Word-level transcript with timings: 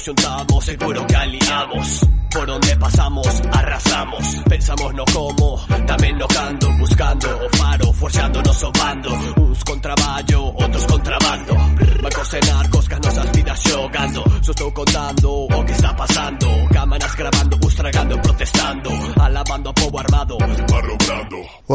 domesticados, 0.00 0.04
se 0.04 0.14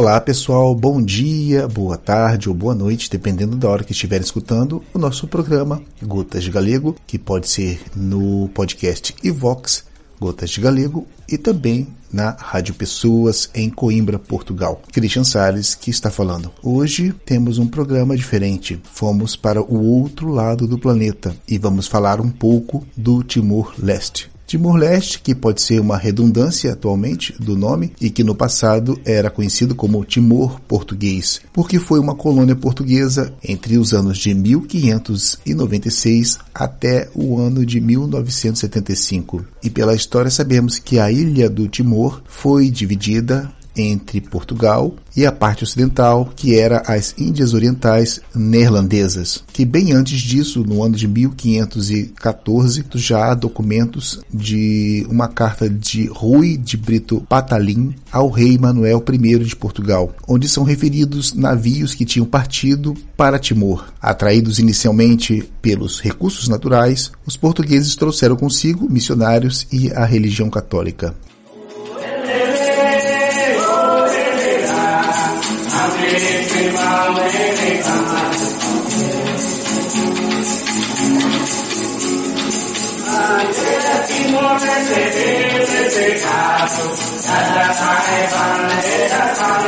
Olá 0.06 0.22
pessoal, 0.22 0.76
bom 0.76 1.02
dia, 1.02 1.68
boa 1.68 1.98
tarde 1.98 2.48
ou 2.48 2.54
boa 2.54 2.76
noite, 2.76 3.10
dependendo 3.10 3.56
da 3.56 3.68
hora 3.68 3.84
que 3.84 3.92
estiver 3.92 4.22
escutando 4.22 4.84
o 4.94 5.00
nosso 5.00 5.28
programa 5.28 5.82
Gotas 6.00 6.44
de 6.44 6.52
Galego, 6.52 6.96
que 7.08 7.18
pode 7.18 7.50
ser 7.50 7.82
no 7.96 8.48
podcast 8.54 9.16
Ivox 9.24 9.84
Gotas 10.22 10.52
de 10.52 10.62
Galego 10.62 11.08
e 11.28 11.40
também 11.40 11.88
na 12.14 12.30
Rádio 12.40 12.76
Pessoas 12.76 13.50
em 13.56 13.68
Coimbra, 13.68 14.20
Portugal. 14.20 14.80
Christian 14.94 15.24
Salles 15.24 15.74
que 15.74 15.90
está 15.90 16.12
falando. 16.12 16.52
Hoje 16.62 17.12
temos 17.26 17.58
um 17.58 17.66
programa 17.66 18.16
diferente. 18.16 18.80
Fomos 18.84 19.36
para 19.36 19.60
o 19.60 19.84
outro 19.88 20.30
lado 20.30 20.68
do 20.68 20.78
planeta 20.78 21.36
e 21.48 21.58
vamos 21.58 21.88
falar 21.88 22.22
um 22.22 22.30
pouco 22.30 22.86
do 22.96 23.24
Timor-Leste. 23.24 24.35
Timor-Leste, 24.46 25.22
que 25.22 25.34
pode 25.34 25.62
ser 25.62 25.80
uma 25.80 25.98
redundância 25.98 26.74
atualmente 26.74 27.34
do 27.40 27.58
nome 27.58 27.94
e 28.00 28.10
que 28.10 28.24
no 28.24 28.36
passado 28.36 29.00
era 29.04 29.30
conhecido 29.30 29.76
como 29.76 30.06
Timor 30.06 30.60
Português, 30.62 31.42
porque 31.52 31.80
foi 31.80 32.00
uma 32.00 32.16
colônia 32.16 32.56
portuguesa 32.56 33.34
entre 33.44 33.78
os 33.78 33.94
anos 33.94 34.18
de 34.18 34.34
1596 34.34 36.40
até 36.54 37.10
o 37.16 37.40
ano 37.40 37.66
de 37.66 37.82
1975. 37.82 39.46
E 39.64 39.70
pela 39.70 39.96
história 39.96 40.30
sabemos 40.30 40.78
que 40.78 41.00
a 41.00 41.12
ilha 41.12 41.50
do 41.50 41.68
Timor 41.68 42.22
foi 42.26 42.70
dividida 42.70 43.52
entre 43.76 44.22
Portugal 44.22 44.96
e 45.16 45.26
a 45.26 45.32
parte 45.32 45.64
ocidental, 45.64 46.30
que 46.36 46.60
era 46.60 46.84
as 46.88 47.16
Índias 47.18 47.54
Orientais 47.54 48.20
Neerlandesas, 48.34 49.44
que 49.54 49.64
bem 49.64 49.94
antes 49.94 50.20
disso, 50.20 50.64
no 50.64 50.84
ano 50.84 50.96
de 50.96 51.08
1514, 51.08 52.86
já 52.96 53.32
há 53.32 53.34
documentos 53.34 54.20
de 54.34 55.06
uma 55.10 55.28
carta 55.28 55.70
de 55.70 56.08
Rui 56.08 56.58
de 56.58 56.76
Brito 56.76 57.26
Patalim 57.30 57.96
ao 58.12 58.30
rei 58.30 58.58
Manuel 58.58 59.04
I 59.08 59.40
de 59.40 59.56
Portugal, 59.56 60.14
onde 60.28 60.50
são 60.50 60.64
referidos 60.64 61.34
navios 61.34 61.94
que 61.94 62.06
tinham 62.06 62.26
partido 62.26 62.94
para 63.16 63.40
Timor. 63.40 63.94
Atraídos 64.02 64.60
inicialmente 64.60 65.44
pelos 65.62 66.00
recursos 66.00 66.48
naturais, 66.48 67.12
os 67.26 67.38
portugueses 67.38 67.96
trouxeram 67.96 68.36
consigo 68.36 68.90
missionários 68.90 69.68
e 69.72 69.92
a 69.92 70.06
religião 70.06 70.50
católica. 70.50 71.16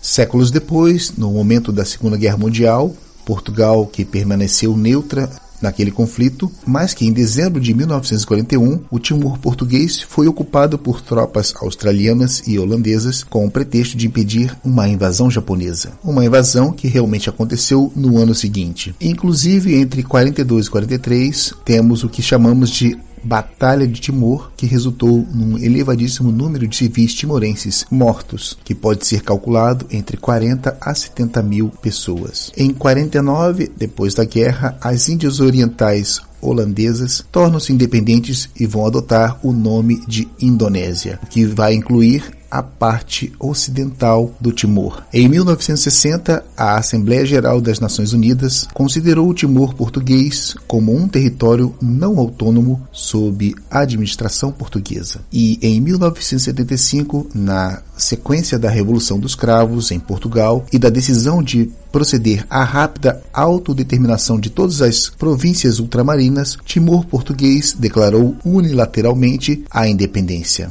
Séculos 0.00 0.50
depois, 0.50 1.12
no 1.16 1.32
momento 1.32 1.72
da 1.72 1.84
Segunda 1.84 2.16
Guerra 2.16 2.36
Mundial, 2.36 2.94
Portugal, 3.24 3.86
que 3.86 4.04
permaneceu 4.04 4.76
neutra 4.76 5.28
naquele 5.60 5.90
conflito, 5.90 6.52
mas 6.66 6.94
que 6.94 7.06
em 7.06 7.12
dezembro 7.12 7.60
de 7.60 7.74
1941 7.74 8.84
o 8.90 8.98
Timor 8.98 9.38
português 9.38 10.00
foi 10.02 10.28
ocupado 10.28 10.78
por 10.78 11.00
tropas 11.00 11.54
australianas 11.56 12.42
e 12.46 12.58
holandesas 12.58 13.22
com 13.24 13.46
o 13.46 13.50
pretexto 13.50 13.96
de 13.96 14.06
impedir 14.06 14.56
uma 14.62 14.86
invasão 14.86 15.30
japonesa. 15.30 15.92
Uma 16.04 16.24
invasão 16.24 16.70
que 16.70 16.86
realmente 16.86 17.28
aconteceu 17.28 17.90
no 17.96 18.18
ano 18.18 18.34
seguinte. 18.34 18.94
Inclusive, 19.00 19.74
entre 19.74 20.02
42 20.02 20.66
e 20.66 20.70
43, 20.70 21.54
temos 21.64 22.04
o 22.04 22.08
que 22.08 22.22
chamamos 22.22 22.70
de 22.70 22.96
Batalha 23.24 23.86
de 23.86 24.00
Timor, 24.00 24.52
que 24.56 24.66
resultou 24.66 25.26
num 25.32 25.58
elevadíssimo 25.58 26.30
número 26.30 26.68
de 26.68 26.76
civis 26.76 27.14
timorenses 27.14 27.86
mortos, 27.90 28.56
que 28.64 28.74
pode 28.74 29.06
ser 29.06 29.22
calculado 29.22 29.86
entre 29.90 30.16
40 30.16 30.76
a 30.80 30.94
70 30.94 31.42
mil 31.42 31.70
pessoas. 31.82 32.52
Em 32.56 32.70
49, 32.72 33.70
depois 33.76 34.14
da 34.14 34.24
guerra, 34.24 34.76
as 34.80 35.08
Índias 35.08 35.40
Orientais 35.40 36.20
holandesas 36.40 37.24
tornam-se 37.32 37.72
independentes 37.72 38.50
e 38.58 38.66
vão 38.66 38.86
adotar 38.86 39.38
o 39.42 39.52
nome 39.52 40.04
de 40.06 40.28
Indonésia, 40.40 41.18
que 41.30 41.44
vai 41.46 41.74
incluir 41.74 42.22
a 42.54 42.62
parte 42.62 43.32
ocidental 43.40 44.32
do 44.40 44.52
Timor. 44.52 45.02
Em 45.12 45.28
1960, 45.28 46.44
a 46.56 46.78
Assembleia 46.78 47.26
Geral 47.26 47.60
das 47.60 47.80
Nações 47.80 48.12
Unidas 48.12 48.68
considerou 48.72 49.28
o 49.28 49.34
Timor 49.34 49.74
português 49.74 50.54
como 50.68 50.96
um 50.96 51.08
território 51.08 51.74
não 51.82 52.16
autônomo 52.16 52.80
sob 52.92 53.56
administração 53.68 54.52
portuguesa. 54.52 55.18
E 55.32 55.58
em 55.60 55.80
1975, 55.80 57.28
na 57.34 57.82
sequência 57.96 58.56
da 58.56 58.70
Revolução 58.70 59.18
dos 59.18 59.34
Cravos 59.34 59.90
em 59.90 59.98
Portugal 59.98 60.64
e 60.72 60.78
da 60.78 60.90
decisão 60.90 61.42
de 61.42 61.72
proceder 61.90 62.46
à 62.48 62.62
rápida 62.62 63.20
autodeterminação 63.32 64.38
de 64.38 64.48
todas 64.48 64.80
as 64.80 65.08
províncias 65.08 65.80
ultramarinas, 65.80 66.56
Timor 66.64 67.04
português 67.06 67.74
declarou 67.76 68.36
unilateralmente 68.44 69.64
a 69.68 69.88
independência. 69.88 70.70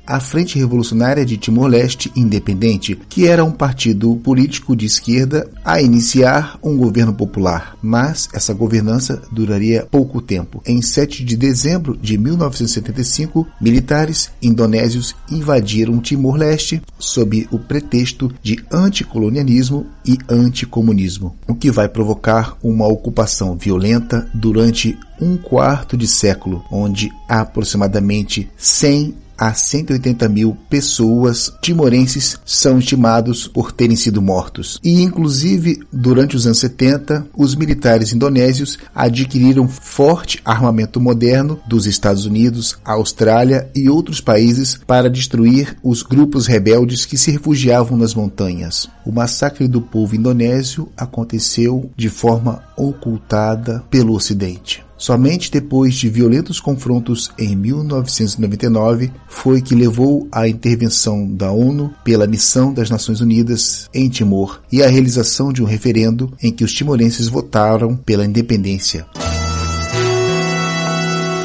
a 0.11 0.19
Frente 0.19 0.59
Revolucionária 0.59 1.25
de 1.25 1.37
Timor-Leste 1.37 2.11
Independente, 2.17 2.99
que 3.07 3.27
era 3.27 3.45
um 3.45 3.51
partido 3.51 4.13
político 4.17 4.75
de 4.75 4.85
esquerda 4.85 5.49
a 5.63 5.81
iniciar 5.81 6.59
um 6.61 6.75
governo 6.75 7.13
popular, 7.13 7.77
mas 7.81 8.27
essa 8.33 8.53
governança 8.53 9.21
duraria 9.31 9.87
pouco 9.89 10.21
tempo. 10.21 10.61
Em 10.67 10.81
7 10.81 11.23
de 11.23 11.37
dezembro 11.37 11.97
de 11.97 12.17
1975, 12.17 13.47
militares 13.61 14.29
indonésios 14.41 15.15
invadiram 15.31 15.99
Timor-Leste 15.99 16.81
sob 16.99 17.47
o 17.49 17.57
pretexto 17.57 18.29
de 18.43 18.59
anticolonialismo 18.69 19.87
e 20.05 20.17
anticomunismo, 20.29 21.37
o 21.47 21.55
que 21.55 21.71
vai 21.71 21.87
provocar 21.87 22.57
uma 22.61 22.85
ocupação 22.85 23.55
violenta 23.55 24.29
durante 24.33 24.97
um 25.21 25.37
quarto 25.37 25.95
de 25.95 26.07
século, 26.07 26.65
onde 26.69 27.09
aproximadamente 27.29 28.49
100 28.57 29.15
a 29.41 29.55
180 29.55 30.29
mil 30.29 30.55
pessoas 30.69 31.51
timorenses 31.63 32.37
são 32.45 32.77
estimados 32.77 33.47
por 33.47 33.71
terem 33.71 33.95
sido 33.95 34.21
mortos. 34.21 34.79
E, 34.83 35.01
inclusive, 35.01 35.79
durante 35.91 36.35
os 36.35 36.45
anos 36.45 36.59
70, 36.59 37.25
os 37.35 37.55
militares 37.55 38.13
indonésios 38.13 38.77
adquiriram 38.93 39.67
forte 39.67 40.39
armamento 40.45 41.01
moderno 41.01 41.59
dos 41.67 41.87
Estados 41.87 42.27
Unidos, 42.27 42.77
Austrália 42.85 43.67
e 43.73 43.89
outros 43.89 44.21
países 44.21 44.79
para 44.85 45.09
destruir 45.09 45.75
os 45.81 46.03
grupos 46.03 46.45
rebeldes 46.45 47.03
que 47.03 47.17
se 47.17 47.31
refugiavam 47.31 47.97
nas 47.97 48.13
montanhas. 48.13 48.87
O 49.03 49.11
massacre 49.11 49.67
do 49.67 49.81
povo 49.81 50.15
indonésio 50.15 50.87
aconteceu 50.95 51.89
de 51.97 52.09
forma 52.09 52.61
ocultada 52.77 53.83
pelo 53.89 54.13
Ocidente. 54.13 54.83
Somente 55.01 55.49
depois 55.49 55.95
de 55.95 56.07
violentos 56.07 56.59
confrontos 56.59 57.31
em 57.35 57.55
1999 57.55 59.11
foi 59.27 59.59
que 59.59 59.73
levou 59.73 60.27
à 60.31 60.47
intervenção 60.47 61.27
da 61.27 61.51
ONU 61.51 61.91
pela 62.03 62.27
Missão 62.27 62.71
das 62.71 62.87
Nações 62.87 63.19
Unidas 63.19 63.89
em 63.91 64.07
Timor 64.09 64.61
e 64.71 64.83
à 64.83 64.87
realização 64.87 65.51
de 65.51 65.63
um 65.63 65.65
referendo 65.65 66.31
em 66.39 66.51
que 66.51 66.63
os 66.63 66.71
timorenses 66.71 67.27
votaram 67.27 67.97
pela 67.97 68.23
independência. 68.23 69.07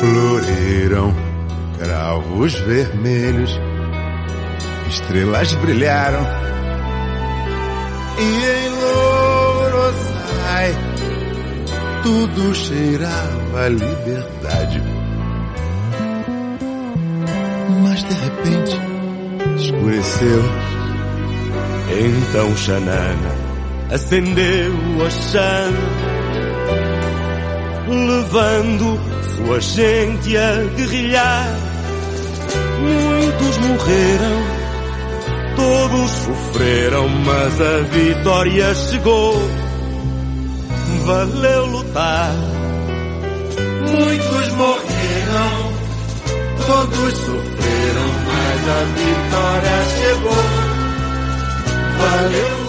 Floriram 0.01 1.15
cravos 1.79 2.53
vermelhos, 2.57 3.59
estrelas 4.91 5.55
brilharam 5.55 6.21
e 8.19 8.67
em 8.67 9.06
tudo 12.07 12.55
cheirava 12.55 13.69
liberdade. 13.69 14.81
Mas 17.83 18.05
de 18.05 18.15
repente 18.15 18.81
escureceu. 19.57 20.43
Então 21.99 22.57
Xanana 22.57 23.35
acendeu 23.91 24.73
a 25.05 25.11
chama, 25.11 25.89
levando 27.89 29.01
sua 29.37 29.61
gente 29.61 30.37
a 30.37 30.63
guerrilhar. 30.77 31.49
Muitos 32.83 33.59
morreram, 33.59 34.43
todos 35.57 36.11
sofreram, 36.11 37.09
mas 37.09 37.61
a 37.61 37.79
vitória 37.91 38.75
chegou 38.77 39.67
valeu 41.07 41.67
lutar. 41.67 41.86
Muitos 43.81 44.49
morreram, 44.53 45.73
todos 46.67 47.15
sofreram, 47.15 48.09
mas 48.27 48.69
a 48.69 48.85
vitória 48.93 49.77
chegou. 49.97 50.45
Valeu. 51.99 52.67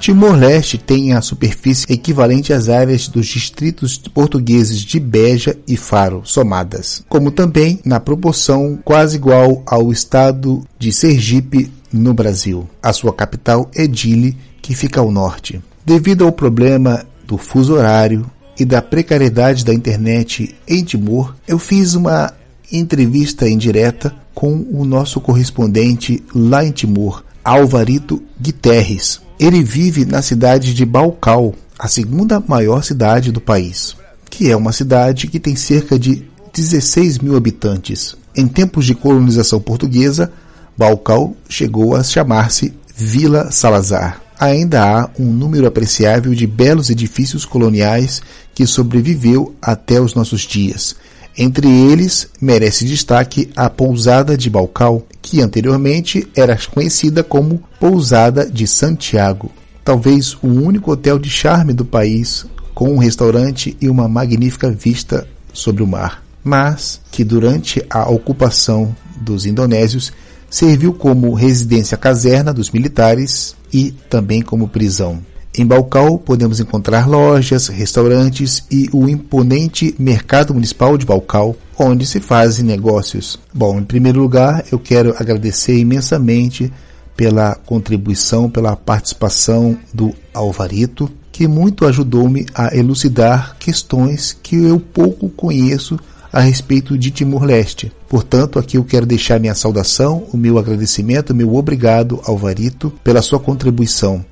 Timor-Leste 0.00 0.76
tem 0.76 1.14
a 1.14 1.22
superfície 1.22 1.90
equivalente 1.90 2.52
às 2.52 2.68
áreas 2.68 3.08
dos 3.08 3.26
distritos 3.26 3.96
portugueses 3.96 4.80
de 4.80 5.00
Beja 5.00 5.56
e 5.66 5.78
Faro, 5.78 6.20
somadas, 6.24 7.02
como 7.08 7.30
também 7.30 7.80
na 7.86 8.00
proporção 8.00 8.78
quase 8.84 9.16
igual 9.16 9.62
ao 9.64 9.90
estado 9.90 10.62
de 10.78 10.92
Sergipe, 10.92 11.72
no 11.90 12.12
Brasil. 12.12 12.68
A 12.82 12.92
sua 12.92 13.14
capital 13.14 13.70
é 13.74 13.86
Dili, 13.86 14.36
que 14.60 14.74
fica 14.74 15.00
ao 15.00 15.10
norte. 15.10 15.60
Devido 15.86 16.24
ao 16.24 16.32
problema 16.32 17.04
do 17.30 17.38
fuso 17.38 17.74
horário 17.74 18.28
e 18.58 18.64
da 18.64 18.82
precariedade 18.82 19.64
da 19.64 19.72
internet 19.72 20.52
em 20.66 20.82
Timor, 20.82 21.32
eu 21.46 21.60
fiz 21.60 21.94
uma 21.94 22.34
entrevista 22.72 23.48
indireta 23.48 24.12
com 24.34 24.66
o 24.72 24.84
nosso 24.84 25.20
correspondente 25.20 26.24
lá 26.34 26.64
em 26.64 26.72
Timor, 26.72 27.22
Alvarito 27.44 28.20
Guterres. 28.40 29.20
Ele 29.38 29.62
vive 29.62 30.04
na 30.04 30.22
cidade 30.22 30.74
de 30.74 30.84
Balcal, 30.84 31.54
a 31.78 31.86
segunda 31.86 32.42
maior 32.44 32.82
cidade 32.82 33.30
do 33.30 33.40
país, 33.40 33.96
que 34.28 34.50
é 34.50 34.56
uma 34.56 34.72
cidade 34.72 35.28
que 35.28 35.38
tem 35.38 35.54
cerca 35.54 35.96
de 35.96 36.24
16 36.52 37.20
mil 37.20 37.36
habitantes. 37.36 38.16
Em 38.36 38.48
tempos 38.48 38.84
de 38.84 38.94
colonização 38.94 39.60
portuguesa, 39.60 40.32
Balcal 40.76 41.36
chegou 41.48 41.94
a 41.94 42.02
chamar-se 42.02 42.74
Vila 42.96 43.52
Salazar 43.52 44.20
ainda 44.40 44.82
há 44.82 45.10
um 45.18 45.30
número 45.30 45.66
apreciável 45.66 46.34
de 46.34 46.46
belos 46.46 46.88
edifícios 46.88 47.44
coloniais 47.44 48.22
que 48.54 48.66
sobreviveu 48.66 49.54
até 49.60 50.00
os 50.00 50.14
nossos 50.14 50.40
dias. 50.40 50.96
Entre 51.36 51.68
eles, 51.68 52.28
merece 52.40 52.86
destaque 52.86 53.50
a 53.54 53.68
Pousada 53.68 54.36
de 54.36 54.48
Balcal, 54.48 55.06
que 55.20 55.42
anteriormente 55.42 56.26
era 56.34 56.58
conhecida 56.72 57.22
como 57.22 57.62
Pousada 57.78 58.50
de 58.50 58.66
Santiago. 58.66 59.50
Talvez 59.84 60.34
o 60.42 60.48
único 60.48 60.90
hotel 60.90 61.18
de 61.18 61.28
charme 61.28 61.74
do 61.74 61.84
país, 61.84 62.46
com 62.74 62.94
um 62.94 62.98
restaurante 62.98 63.76
e 63.80 63.88
uma 63.88 64.08
magnífica 64.08 64.70
vista 64.70 65.26
sobre 65.52 65.82
o 65.82 65.86
mar, 65.86 66.22
mas 66.42 67.00
que 67.10 67.24
durante 67.24 67.84
a 67.90 68.08
ocupação 68.08 68.94
dos 69.20 69.44
indonésios 69.44 70.12
serviu 70.48 70.92
como 70.92 71.34
residência 71.34 71.96
caserna 71.96 72.52
dos 72.52 72.70
militares 72.70 73.54
e 73.72 73.92
também 74.08 74.42
como 74.42 74.68
prisão. 74.68 75.20
Em 75.56 75.66
Balcal 75.66 76.16
podemos 76.18 76.60
encontrar 76.60 77.08
lojas, 77.08 77.66
restaurantes 77.66 78.64
e 78.70 78.88
o 78.92 79.08
imponente 79.08 79.94
Mercado 79.98 80.54
Municipal 80.54 80.96
de 80.96 81.04
Balcal, 81.04 81.56
onde 81.76 82.06
se 82.06 82.20
fazem 82.20 82.64
negócios. 82.64 83.38
Bom, 83.52 83.78
em 83.78 83.84
primeiro 83.84 84.20
lugar, 84.20 84.64
eu 84.70 84.78
quero 84.78 85.14
agradecer 85.18 85.76
imensamente 85.76 86.72
pela 87.16 87.54
contribuição, 87.54 88.48
pela 88.48 88.76
participação 88.76 89.76
do 89.92 90.14
Alvarito, 90.32 91.10
que 91.32 91.48
muito 91.48 91.84
ajudou-me 91.84 92.46
a 92.54 92.74
elucidar 92.76 93.56
questões 93.58 94.36
que 94.42 94.56
eu 94.56 94.78
pouco 94.78 95.28
conheço 95.28 95.98
a 96.32 96.40
respeito 96.40 96.96
de 96.96 97.10
Timor-Leste. 97.10 97.92
Portanto, 98.08 98.58
aqui 98.58 98.76
eu 98.76 98.84
quero 98.84 99.06
deixar 99.06 99.40
minha 99.40 99.54
saudação, 99.54 100.24
o 100.32 100.36
meu 100.36 100.58
agradecimento, 100.58 101.30
o 101.30 101.36
meu 101.36 101.54
obrigado 101.54 102.20
ao 102.24 102.36
Varito 102.36 102.92
pela 103.02 103.22
sua 103.22 103.38
contribuição. 103.38 104.24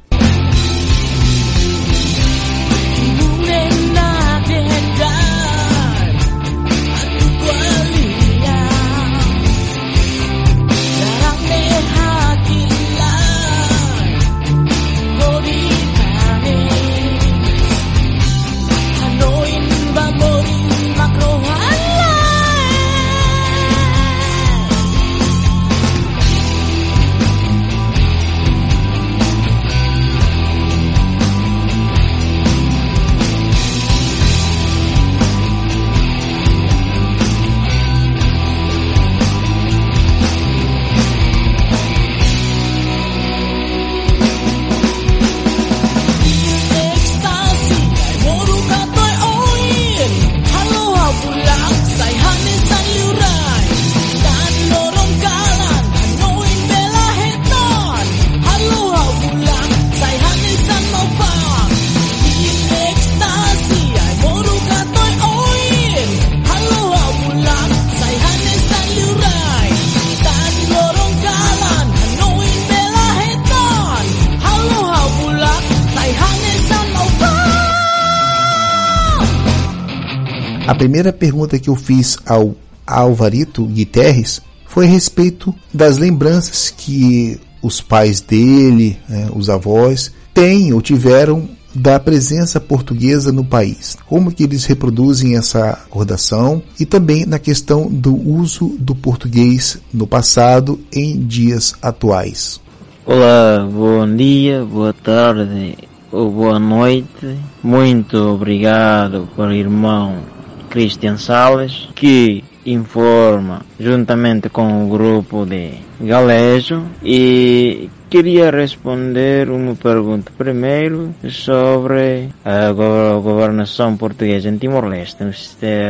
A 80.68 80.74
primeira 80.74 81.14
pergunta 81.14 81.58
que 81.58 81.70
eu 81.70 81.74
fiz 81.74 82.18
ao 82.26 82.54
Alvarito 82.86 83.64
Guterres 83.64 84.42
foi 84.66 84.84
a 84.84 84.90
respeito 84.90 85.54
das 85.72 85.96
lembranças 85.96 86.68
que 86.68 87.40
os 87.62 87.80
pais 87.80 88.20
dele, 88.20 88.98
né, 89.08 89.30
os 89.34 89.48
avós, 89.48 90.12
têm 90.34 90.74
ou 90.74 90.82
tiveram 90.82 91.48
da 91.74 91.98
presença 91.98 92.60
portuguesa 92.60 93.32
no 93.32 93.42
país. 93.42 93.96
Como 94.06 94.30
que 94.30 94.42
eles 94.42 94.66
reproduzem 94.66 95.38
essa 95.38 95.70
recordação 95.84 96.62
e 96.78 96.84
também 96.84 97.24
na 97.24 97.38
questão 97.38 97.88
do 97.88 98.14
uso 98.14 98.76
do 98.78 98.94
português 98.94 99.78
no 99.90 100.06
passado 100.06 100.78
em 100.92 101.18
dias 101.18 101.74
atuais. 101.80 102.60
Olá, 103.06 103.66
bom 103.66 104.06
dia, 104.14 104.66
boa 104.66 104.92
tarde 104.92 105.78
ou 106.12 106.30
boa 106.30 106.58
noite. 106.58 107.38
Muito 107.62 108.18
obrigado 108.18 109.26
por 109.34 109.50
irmão 109.50 110.36
Christian 110.68 111.16
Sales 111.16 111.88
que 111.94 112.44
informa 112.64 113.62
juntamente 113.80 114.48
com 114.48 114.84
o 114.84 114.88
grupo 114.88 115.46
de 115.46 115.72
Galejo 116.00 116.82
e 117.02 117.88
queria 118.10 118.50
responder 118.50 119.50
uma 119.50 119.74
pergunta 119.74 120.30
primeiro 120.36 121.14
sobre 121.30 122.28
a 122.44 122.72
governação 122.72 123.96
portuguesa 123.96 124.48
em 124.48 124.58
Timor-Leste. 124.58 125.24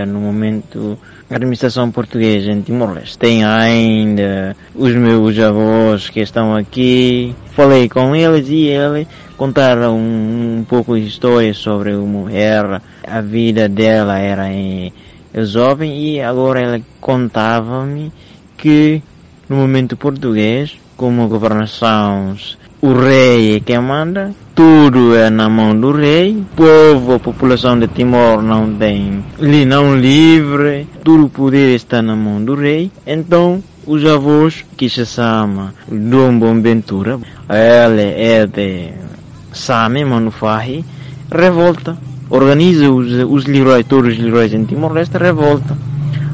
No 0.07 0.21
momento, 0.21 0.99
a 1.31 1.35
administração 1.35 1.91
portuguesa 1.91 2.51
em 2.51 2.63
Timor-Leste 2.63 3.19
tem 3.19 3.45
ainda 3.45 4.57
os 4.75 4.95
meus 4.95 5.39
avós 5.39 6.09
que 6.09 6.21
estão 6.21 6.55
aqui. 6.55 7.35
Falei 7.55 7.89
com 7.89 8.15
eles 8.15 8.49
e 8.49 8.67
eles 8.67 9.07
contaram 9.39 9.97
um, 9.97 10.59
um 10.59 10.65
pouco 10.65 10.95
de 10.97 11.07
história 11.07 11.55
sobre 11.55 11.93
a 11.93 11.97
mulher. 11.97 12.83
A 13.07 13.21
vida 13.23 13.69
dela 13.69 14.19
era 14.19 14.53
em 14.53 14.93
jovem 15.33 15.97
e 15.97 16.21
agora 16.21 16.61
ela 16.61 16.81
contava-me 17.01 18.13
que 18.57 19.01
no 19.49 19.57
momento 19.57 19.97
português, 19.97 20.77
como 20.97 21.29
governação, 21.29 22.37
o 22.83 22.93
rei 22.93 23.57
é 23.57 23.61
quem 23.61 23.81
manda, 23.81 24.35
tudo 24.55 25.15
é 25.15 25.31
na 25.31 25.49
mão 25.49 25.79
do 25.79 25.93
rei, 25.93 26.37
o 26.37 26.45
povo, 26.57 27.15
a 27.15 27.19
população 27.19 27.79
de 27.79 27.87
Timor 27.89 28.43
não 28.43 28.75
tem, 28.75 29.25
não 29.67 29.97
livre, 29.97 30.87
tudo 31.05 31.27
o 31.27 31.31
poder 31.31 31.75
está 31.75 32.03
na 32.03 32.15
mão 32.15 32.45
do 32.45 32.55
rei, 32.55 32.91
então 33.07 33.63
os 33.87 34.05
avós 34.05 34.65
que 34.77 34.89
se 34.89 35.07
chama 35.07 35.73
Dom 35.89 36.39
Bombentura, 36.39 37.19
ele 37.49 38.03
é 38.03 38.47
de 38.47 39.08
Same 39.53 40.05
Manufahi, 40.05 40.85
revolta 41.31 41.97
organiza 42.31 42.91
os, 42.91 43.11
os 43.29 43.45
Leroy, 43.47 43.85
todos 43.85 44.13
os 44.13 44.19
Leroys 44.19 44.53
em 44.53 44.65
Timor-Leste, 44.65 45.17
revolta. 45.17 45.77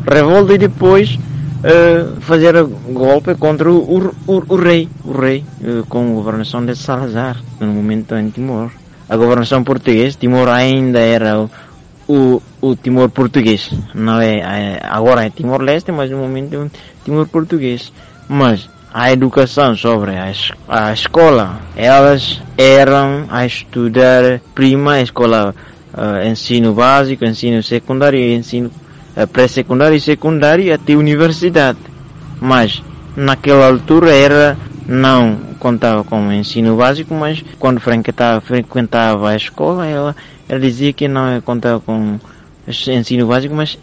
Revolta 0.07 0.55
e 0.55 0.59
depois 0.59 1.15
uh, 1.15 2.21
fazer 2.21 2.63
golpe 2.65 3.35
contra 3.37 3.71
o, 3.71 4.13
o, 4.27 4.45
o, 4.49 4.57
rei, 4.57 4.89
o 5.05 5.13
rei, 5.13 5.45
uh, 5.61 5.87
com 5.89 6.11
a 6.11 6.15
governação 6.15 6.65
de 6.65 6.77
Salazar, 6.77 7.41
no 7.61 7.69
momento 7.69 8.15
em 8.17 8.31
Timor. 8.31 8.71
A 9.09 9.17
governação 9.17 9.63
portuguesa, 9.63 10.19
Timor 10.19 10.49
ainda 10.49 10.99
era 10.99 11.39
o, 11.41 11.51
o, 12.09 12.43
o 12.61 12.77
Timor 12.77 13.09
português, 13.11 13.71
não 13.95 14.21
é, 14.21 14.39
é 14.39 14.81
agora 14.83 15.25
é 15.25 15.31
Timor-Leste, 15.31 15.93
mas 15.93 16.11
no 16.11 16.19
momento 16.19 16.55
é 16.55 16.71
Timor 17.05 17.27
português. 17.29 17.93
Mas 18.27 18.69
a 18.95 19.11
educação 19.11 19.77
sobre 19.77 20.13
a, 20.13 20.33
a 20.69 20.93
escola, 20.93 21.59
elas 21.75 22.41
eram 22.57 23.27
a 23.29 23.45
estudar 23.45 24.41
prima 24.55 25.01
escola 25.01 25.53
uh, 25.93 26.25
ensino 26.25 26.73
básico, 26.73 27.25
ensino 27.25 27.61
secundário, 27.61 28.21
ensino 28.21 28.71
uh, 29.17 29.27
pré-secundário 29.27 29.97
e 29.97 30.01
secundário 30.01 30.73
até 30.73 30.95
universidade. 30.95 31.81
Mas 32.41 32.85
naquela 33.17 33.67
altura 33.67 34.15
era 34.15 34.57
não 34.87 35.39
contava 35.59 36.05
com 36.05 36.31
ensino 36.33 36.77
básico, 36.77 37.13
mas 37.15 37.45
quando 37.59 37.81
frequentava, 37.81 38.41
frequentava 38.41 39.31
a 39.31 39.35
escola, 39.35 39.85
ela, 39.89 40.15
ela 40.49 40.61
dizia 40.61 40.93
que 40.93 41.09
não 41.09 41.41
contava 41.41 41.81
com 41.81 42.21
ensino 42.69 43.27
básico, 43.27 43.57
mas 43.57 43.77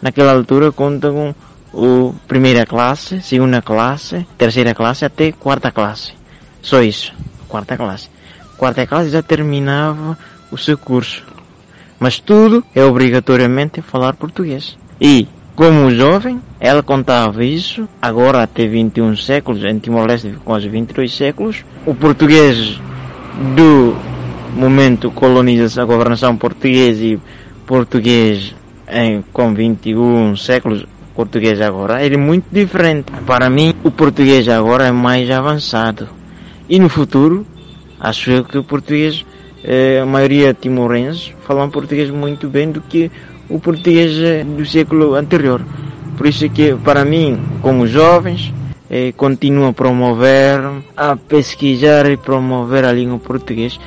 naquela 0.00 0.32
altura 0.32 0.72
conta 0.72 1.10
com 1.10 1.34
o 1.74 2.14
primeira 2.26 2.64
classe, 2.64 3.20
segunda 3.20 3.60
classe, 3.60 4.26
terceira 4.38 4.74
classe 4.74 5.04
até 5.04 5.32
quarta 5.32 5.70
classe. 5.70 6.12
Só 6.62 6.82
isso, 6.82 7.12
quarta 7.48 7.76
classe. 7.76 8.08
Quarta 8.56 8.86
classe 8.86 9.10
já 9.10 9.22
terminava 9.22 10.16
o 10.50 10.56
seu 10.56 10.78
curso 10.78 11.24
mas 12.04 12.18
tudo 12.18 12.62
é 12.74 12.84
obrigatoriamente 12.84 13.80
falar 13.80 14.14
português. 14.14 14.76
E, 15.00 15.26
como 15.56 15.90
jovem, 15.90 16.38
ela 16.60 16.82
contava 16.82 17.42
isso, 17.42 17.88
agora 18.00 18.42
até 18.42 18.66
21 18.66 19.16
séculos, 19.16 19.64
em 19.64 19.78
Timor-Leste 19.78 20.34
quase 20.44 20.68
22 20.68 21.14
séculos, 21.16 21.64
o 21.86 21.94
português 21.94 22.78
do 23.56 23.96
momento 24.54 25.10
colonização, 25.10 25.86
governação 25.86 26.36
portuguesa 26.36 27.02
e 27.02 27.18
português 27.66 28.54
em, 28.86 29.24
com 29.32 29.54
21 29.54 30.36
séculos, 30.36 30.84
português 31.14 31.60
agora, 31.60 32.04
ele 32.04 32.16
é 32.16 32.18
muito 32.18 32.46
diferente. 32.50 33.12
Para 33.26 33.48
mim, 33.48 33.74
o 33.84 33.90
português 33.90 34.48
agora 34.48 34.86
é 34.86 34.92
mais 34.92 35.30
avançado. 35.30 36.08
E 36.68 36.78
no 36.78 36.88
futuro, 36.88 37.46
acho 38.00 38.30
eu 38.30 38.44
que 38.44 38.58
o 38.58 38.64
português 38.64 39.24
eh, 39.62 40.00
a 40.02 40.06
maioria 40.06 40.52
timorenses 40.52 41.32
falam 41.46 41.70
português 41.70 42.10
muito 42.10 42.48
bem 42.48 42.70
do 42.70 42.80
que 42.80 43.10
o 43.48 43.58
português 43.58 44.18
eh, 44.18 44.44
do 44.44 44.64
século 44.66 45.14
anterior. 45.14 45.64
Por 46.16 46.26
isso 46.26 46.48
que, 46.50 46.74
para 46.74 47.04
mim, 47.04 47.40
como 47.62 47.86
jovens, 47.86 48.52
eh, 48.90 49.12
continuo 49.16 49.68
a 49.68 49.72
promover, 49.72 50.60
a 50.96 51.16
pesquisar 51.16 52.10
e 52.10 52.16
promover 52.16 52.84
a 52.84 52.92
língua 52.92 53.18
portuguesa 53.18 53.78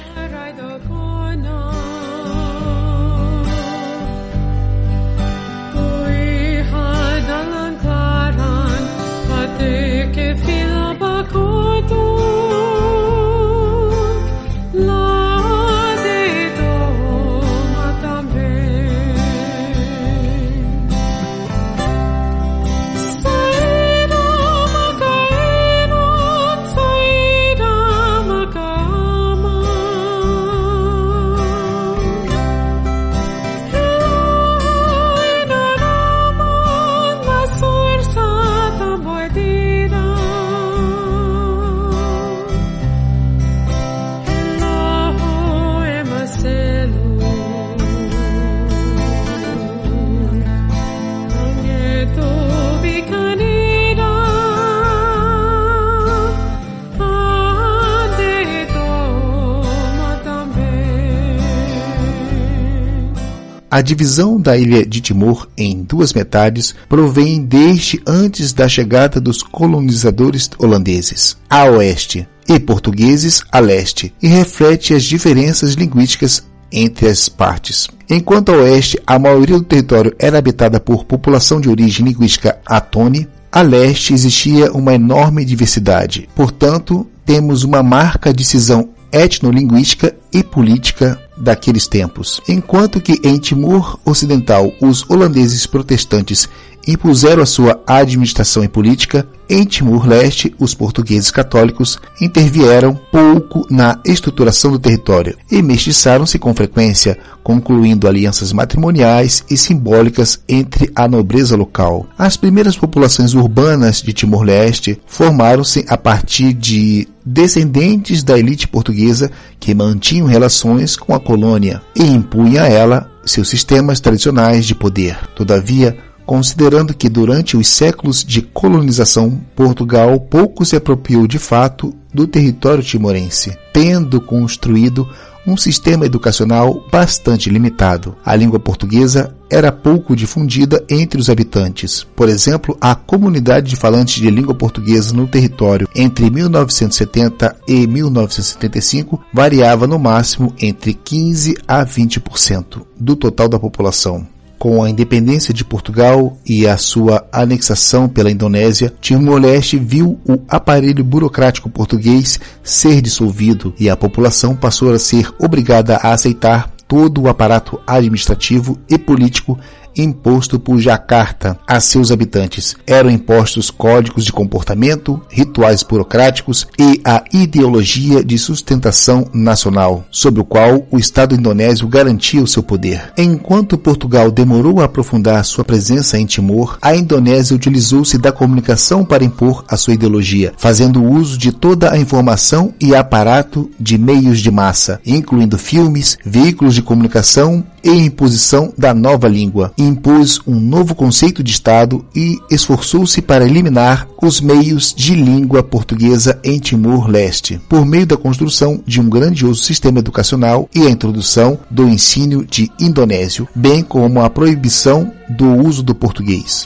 A 63.77 63.81
divisão 63.83 64.41
da 64.41 64.57
ilha 64.57 64.83
de 64.83 64.99
Timor 64.99 65.47
em 65.55 65.83
duas 65.83 66.11
metades 66.11 66.73
provém 66.89 67.45
desde 67.45 68.01
antes 68.07 68.51
da 68.51 68.67
chegada 68.67 69.21
dos 69.21 69.43
colonizadores 69.43 70.49
holandeses, 70.57 71.37
a 71.47 71.65
oeste, 71.65 72.27
e 72.49 72.59
portugueses 72.59 73.43
a 73.51 73.59
leste, 73.59 74.11
e 74.19 74.27
reflete 74.27 74.95
as 74.95 75.03
diferenças 75.03 75.75
linguísticas 75.75 76.41
entre 76.71 77.07
as 77.07 77.29
partes. 77.29 77.87
Enquanto 78.09 78.51
a 78.51 78.55
oeste 78.55 78.99
a 79.05 79.19
maioria 79.19 79.59
do 79.59 79.63
território 79.63 80.15
era 80.17 80.39
habitada 80.39 80.79
por 80.79 81.05
população 81.05 81.61
de 81.61 81.69
origem 81.69 82.03
linguística 82.03 82.57
atone, 82.65 83.27
a 83.51 83.61
leste 83.61 84.11
existia 84.11 84.71
uma 84.71 84.95
enorme 84.95 85.45
diversidade. 85.45 86.27
Portanto, 86.33 87.05
temos 87.23 87.63
uma 87.63 87.83
marca 87.83 88.33
de 88.33 88.43
cisão 88.43 88.89
etnolinguística 89.11 90.15
e 90.33 90.43
política 90.43 91.21
daqueles 91.35 91.87
tempos. 91.87 92.41
Enquanto 92.47 93.01
que 93.01 93.19
em 93.23 93.37
Timor 93.37 93.99
Ocidental 94.05 94.71
os 94.81 95.07
holandeses 95.09 95.65
protestantes 95.65 96.49
impuseram 96.87 97.43
a 97.43 97.45
sua 97.45 97.81
administração 97.85 98.63
e 98.63 98.67
política, 98.67 99.27
Em 99.49 99.63
Timor-Leste, 99.63 100.53
os 100.59 100.73
portugueses 100.73 101.31
católicos 101.31 101.97
intervieram 102.21 102.99
pouco 103.11 103.65
na 103.69 103.97
estruturação 104.03 104.71
do 104.71 104.79
território 104.79 105.37
e 105.49 105.61
mestiçaram-se 105.61 106.37
com 106.37 106.53
frequência, 106.53 107.17
concluindo 107.41 108.07
alianças 108.07 108.51
matrimoniais 108.51 109.45
e 109.49 109.55
simbólicas 109.55 110.41
entre 110.49 110.91
a 110.93 111.07
nobreza 111.07 111.55
local. 111.55 112.05
As 112.17 112.35
primeiras 112.35 112.75
populações 112.75 113.33
urbanas 113.33 114.01
de 114.01 114.11
Timor-Leste 114.11 114.99
formaram-se 115.07 115.85
a 115.87 115.97
partir 115.97 116.51
de 116.51 117.07
descendentes 117.25 118.23
da 118.23 118.37
elite 118.37 118.67
portuguesa 118.67 119.31
que 119.59 119.73
mantinham 119.73 120.27
relações 120.27 120.97
com 120.97 121.13
a 121.13 121.19
colônia 121.19 121.81
e 121.95 122.03
impunham 122.03 122.63
a 122.63 122.67
ela 122.67 123.11
seus 123.25 123.49
sistemas 123.49 123.99
tradicionais 123.99 124.65
de 124.65 124.73
poder. 124.73 125.17
Todavia, 125.35 125.97
considerando 126.27 126.93
que 126.93 127.07
durante 127.07 127.55
os 127.55 127.69
séculos 127.69 128.23
de 128.23 128.41
colonização, 128.41 129.41
Portugal 129.55 130.19
pouco 130.19 130.65
se 130.65 130.75
apropriou 130.75 131.25
de 131.25 131.39
fato 131.39 131.95
do 132.13 132.27
território 132.27 132.83
timorense, 132.83 133.57
tendo 133.73 134.19
construído 134.19 135.07
um 135.47 135.55
sistema 135.55 136.05
educacional 136.05 136.85
bastante 136.91 137.49
limitado. 137.49 138.17
A 138.25 138.35
língua 138.35 138.59
portuguesa 138.59 139.33
era 139.49 139.71
pouco 139.71 140.13
difundida 140.13 140.83
entre 140.89 141.21
os 141.21 141.29
habitantes. 141.29 142.05
Por 142.15 142.27
exemplo, 142.27 142.77
a 142.81 142.93
comunidade 142.93 143.69
de 143.69 143.77
falantes 143.77 144.15
de 144.15 144.29
língua 144.29 144.53
portuguesa 144.53 145.15
no 145.15 145.25
território 145.25 145.87
entre 145.95 146.29
1970 146.29 147.55
e 147.65 147.87
1975 147.87 149.21
variava 149.33 149.87
no 149.87 149.97
máximo 149.97 150.53
entre 150.59 150.93
15 150.93 151.55
a 151.65 151.85
20% 151.85 152.81
do 152.99 153.15
total 153.15 153.47
da 153.47 153.57
população. 153.57 154.27
Com 154.57 154.83
a 154.83 154.89
independência 154.89 155.53
de 155.53 155.63
Portugal 155.63 156.35
e 156.45 156.65
a 156.67 156.77
sua 156.77 157.27
anexação 157.31 158.09
pela 158.09 158.31
Indonésia, 158.31 158.91
Timor-Leste 158.99 159.77
viu 159.77 160.19
o 160.27 160.39
aparelho 160.47 161.03
burocrático 161.03 161.69
português 161.69 162.39
ser 162.63 163.01
dissolvido 163.01 163.73
e 163.79 163.89
a 163.89 163.95
população 163.95 164.55
passou 164.55 164.91
a 164.91 164.99
ser 164.99 165.31
obrigada 165.39 165.97
a 165.97 166.11
aceitar 166.11 166.71
todo 166.87 167.21
o 167.21 167.27
aparato 167.27 167.79
administrativo 167.85 168.79
e 168.89 168.97
político 168.97 169.59
imposto 169.97 170.59
por 170.59 170.79
Jacarta 170.79 171.57
a 171.67 171.79
seus 171.79 172.11
habitantes. 172.11 172.75
Eram 172.85 173.09
impostos 173.09 173.69
códigos 173.69 174.25
de 174.25 174.31
comportamento, 174.31 175.21
rituais 175.29 175.83
burocráticos 175.83 176.67
e 176.79 177.01
a 177.03 177.23
ideologia 177.33 178.23
de 178.23 178.37
sustentação 178.37 179.27
nacional, 179.33 180.05
sobre 180.11 180.41
o 180.41 180.45
qual 180.45 180.87
o 180.91 180.97
Estado 180.97 181.35
indonésio 181.35 181.87
garantia 181.87 182.41
o 182.41 182.47
seu 182.47 182.63
poder. 182.63 183.11
Enquanto 183.17 183.77
Portugal 183.77 184.31
demorou 184.31 184.81
a 184.81 184.85
aprofundar 184.85 185.43
sua 185.45 185.63
presença 185.63 186.17
em 186.17 186.25
Timor, 186.25 186.77
a 186.81 186.95
Indonésia 186.95 187.55
utilizou-se 187.55 188.17
da 188.17 188.31
comunicação 188.31 189.05
para 189.05 189.23
impor 189.23 189.63
a 189.67 189.77
sua 189.77 189.93
ideologia, 189.93 190.53
fazendo 190.57 191.03
uso 191.03 191.37
de 191.37 191.51
toda 191.51 191.91
a 191.91 191.97
informação 191.97 192.73
e 192.79 192.95
aparato 192.95 193.69
de 193.79 193.97
meios 193.97 194.39
de 194.39 194.51
massa, 194.51 194.99
incluindo 195.05 195.57
filmes, 195.57 196.17
veículos 196.25 196.75
de 196.75 196.81
comunicação 196.81 197.63
e 197.83 197.91
imposição 197.91 198.73
da 198.77 198.93
nova 198.93 199.27
língua. 199.27 199.71
Impôs 199.87 200.39
um 200.45 200.59
novo 200.59 200.93
conceito 200.93 201.41
de 201.41 201.51
Estado 201.51 202.05
e 202.15 202.37
esforçou-se 202.49 203.21
para 203.21 203.45
eliminar 203.45 204.07
os 204.21 204.41
meios 204.41 204.93
de 204.93 205.15
língua 205.15 205.63
portuguesa 205.63 206.39
em 206.43 206.59
Timor-Leste, 206.59 207.61
por 207.69 207.85
meio 207.85 208.05
da 208.05 208.17
construção 208.17 208.81
de 208.85 208.99
um 208.99 209.09
grandioso 209.09 209.63
sistema 209.63 209.99
educacional 209.99 210.69
e 210.75 210.85
a 210.85 210.89
introdução 210.89 211.59
do 211.69 211.87
ensino 211.87 212.45
de 212.45 212.69
indonésio, 212.79 213.47
bem 213.55 213.81
como 213.81 214.21
a 214.21 214.29
proibição 214.29 215.11
do 215.29 215.55
uso 215.55 215.81
do 215.81 215.95
português. 215.95 216.65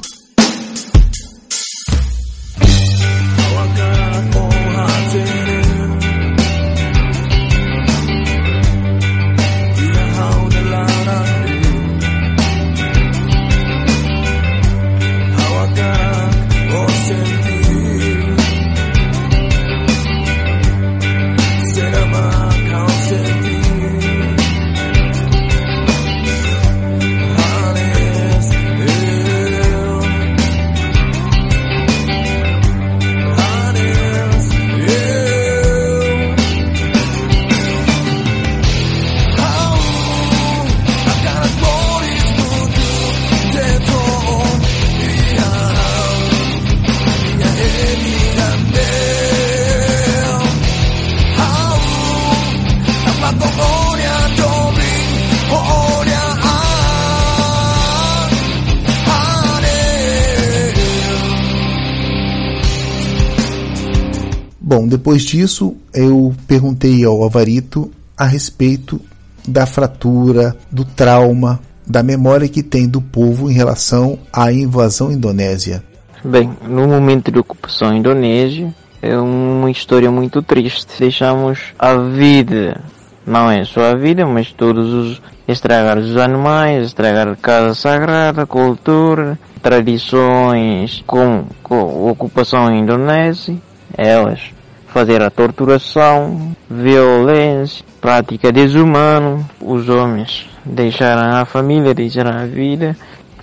Depois 65.01 65.23
disso 65.23 65.75
eu 65.95 66.31
perguntei 66.47 67.03
ao 67.03 67.23
Avarito 67.23 67.89
a 68.15 68.23
respeito 68.23 69.01
da 69.47 69.65
fratura, 69.65 70.55
do 70.69 70.85
trauma, 70.85 71.59
da 71.87 72.03
memória 72.03 72.47
que 72.47 72.61
tem 72.61 72.87
do 72.87 73.01
povo 73.01 73.49
em 73.49 73.53
relação 73.55 74.19
à 74.31 74.53
invasão 74.53 75.11
indonésia. 75.11 75.83
Bem, 76.23 76.55
no 76.69 76.87
momento 76.87 77.31
de 77.31 77.39
ocupação 77.39 77.95
indonésia 77.95 78.71
é 79.01 79.17
uma 79.17 79.71
história 79.71 80.11
muito 80.11 80.39
triste. 80.43 80.85
Deixamos 80.99 81.73
a 81.79 81.95
vida, 81.95 82.79
não 83.25 83.49
é 83.49 83.65
só 83.65 83.81
a 83.81 83.95
vida, 83.95 84.23
mas 84.27 84.51
todos 84.51 84.93
os 84.93 85.21
estragar 85.47 85.97
os 85.97 86.15
animais, 86.15 86.85
estragar 86.85 87.27
a 87.27 87.35
casa 87.35 87.73
sagrada, 87.73 88.45
cultura, 88.45 89.39
tradições 89.63 91.03
com, 91.07 91.45
com 91.63 92.07
ocupação 92.07 92.71
indonésia, 92.71 93.57
elas 93.97 94.51
fazer 94.93 95.23
a 95.23 95.29
torturação, 95.29 96.55
violência, 96.69 97.83
prática 97.99 98.51
desumana. 98.51 99.39
Os 99.59 99.89
homens 99.89 100.49
deixaram 100.65 101.37
a 101.37 101.45
família, 101.45 101.93
deixaram 101.93 102.37
a 102.37 102.45
vida. 102.45 102.95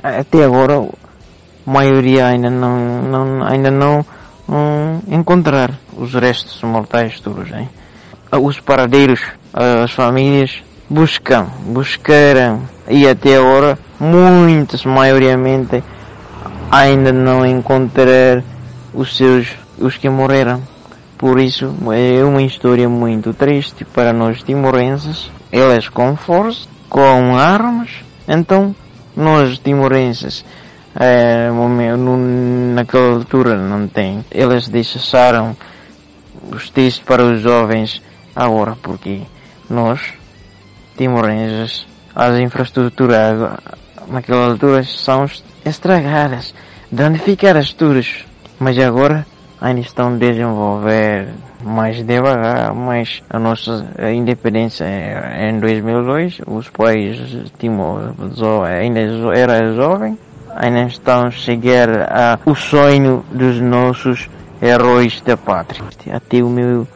Até 0.02 0.44
agora, 0.44 0.78
a 0.78 1.70
maioria 1.70 2.26
ainda 2.26 2.50
não, 2.50 3.02
não 3.02 3.42
ainda 3.44 3.70
não 3.70 4.04
um, 4.48 5.00
encontrar 5.08 5.72
os 5.96 6.14
restos 6.14 6.62
mortais 6.62 7.20
todos. 7.20 7.50
Hein? 7.50 7.68
Os 8.30 8.60
paradeiros, 8.60 9.20
as 9.52 9.90
famílias 9.92 10.62
buscam, 10.88 11.46
buscaram 11.66 12.62
e 12.88 13.06
até 13.08 13.36
agora 13.36 13.78
muitas, 13.98 14.84
maioriamente, 14.84 15.82
ainda 16.70 17.12
não 17.12 17.44
encontrar 17.44 18.42
os 18.92 19.16
seus, 19.16 19.48
os 19.78 19.96
que 19.96 20.08
morreram. 20.08 20.62
Por 21.18 21.40
isso 21.40 21.74
é 21.92 22.24
uma 22.24 22.42
história 22.42 22.88
muito 22.88 23.34
triste 23.34 23.84
para 23.84 24.12
nós 24.12 24.40
timorenses. 24.40 25.28
Eles 25.50 25.88
com 25.88 26.16
força, 26.16 26.68
com 26.88 27.36
armas. 27.36 27.90
Então 28.28 28.72
nós 29.16 29.58
timorenses 29.58 30.44
é, 30.94 31.50
naquela 32.72 33.14
altura 33.14 33.56
não 33.56 33.88
tem. 33.88 34.24
Eles 34.30 34.68
deixaram 34.68 35.56
os 36.52 36.70
testes 36.70 37.02
para 37.04 37.24
os 37.24 37.40
jovens 37.40 38.00
agora 38.36 38.76
porque 38.80 39.22
nós 39.68 40.00
timorenses 40.96 41.84
as 42.14 42.38
infraestruturas 42.38 43.58
naquela 44.08 44.46
altura 44.46 44.84
são 44.84 45.26
estragadas, 45.64 46.54
danificadas 46.92 47.72
todas. 47.72 48.24
Mas 48.60 48.78
agora 48.78 49.26
ainda 49.60 49.80
estão 49.80 50.14
a 50.14 50.16
desenvolver 50.16 51.28
mais 51.62 52.02
devagar, 52.04 52.74
mas 52.74 53.22
a 53.28 53.38
nossa 53.38 53.86
independência 54.14 54.84
é 54.84 55.50
em 55.50 55.58
2002, 55.58 56.40
os 56.46 56.68
pais 56.68 57.18
Timor 57.58 58.14
ainda 58.64 59.00
era 59.34 59.74
jovem, 59.74 60.16
ainda 60.54 60.82
estão 60.82 61.26
a 61.26 61.30
chegar 61.30 61.88
a 62.10 62.38
o 62.46 62.54
sonho 62.54 63.24
dos 63.32 63.60
nossos 63.60 64.30
heróis 64.62 65.20
da 65.20 65.36
pátria. 65.36 65.84
Até 66.12 66.42
o 66.42 66.48
meu 66.48 66.86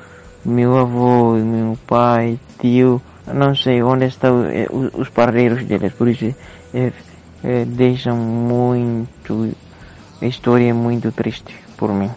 meu 0.45 0.77
avô, 0.77 1.35
meu 1.35 1.79
pai, 1.87 2.39
tio, 2.61 3.01
não 3.33 3.55
sei 3.55 3.83
onde 3.83 4.07
estão 4.07 4.45
eh, 4.47 4.67
os 4.71 5.09
parreiros 5.09 5.65
deles, 5.65 5.93
por 5.93 6.09
isso 6.09 6.35
é, 6.75 6.93
é, 7.45 7.65
deixam 7.65 8.17
muito, 8.17 9.55
a 10.21 10.27
história 10.27 10.69
é 10.69 10.73
muito 10.73 11.13
triste 11.13 11.55
por 11.77 11.93
mim. 11.93 12.11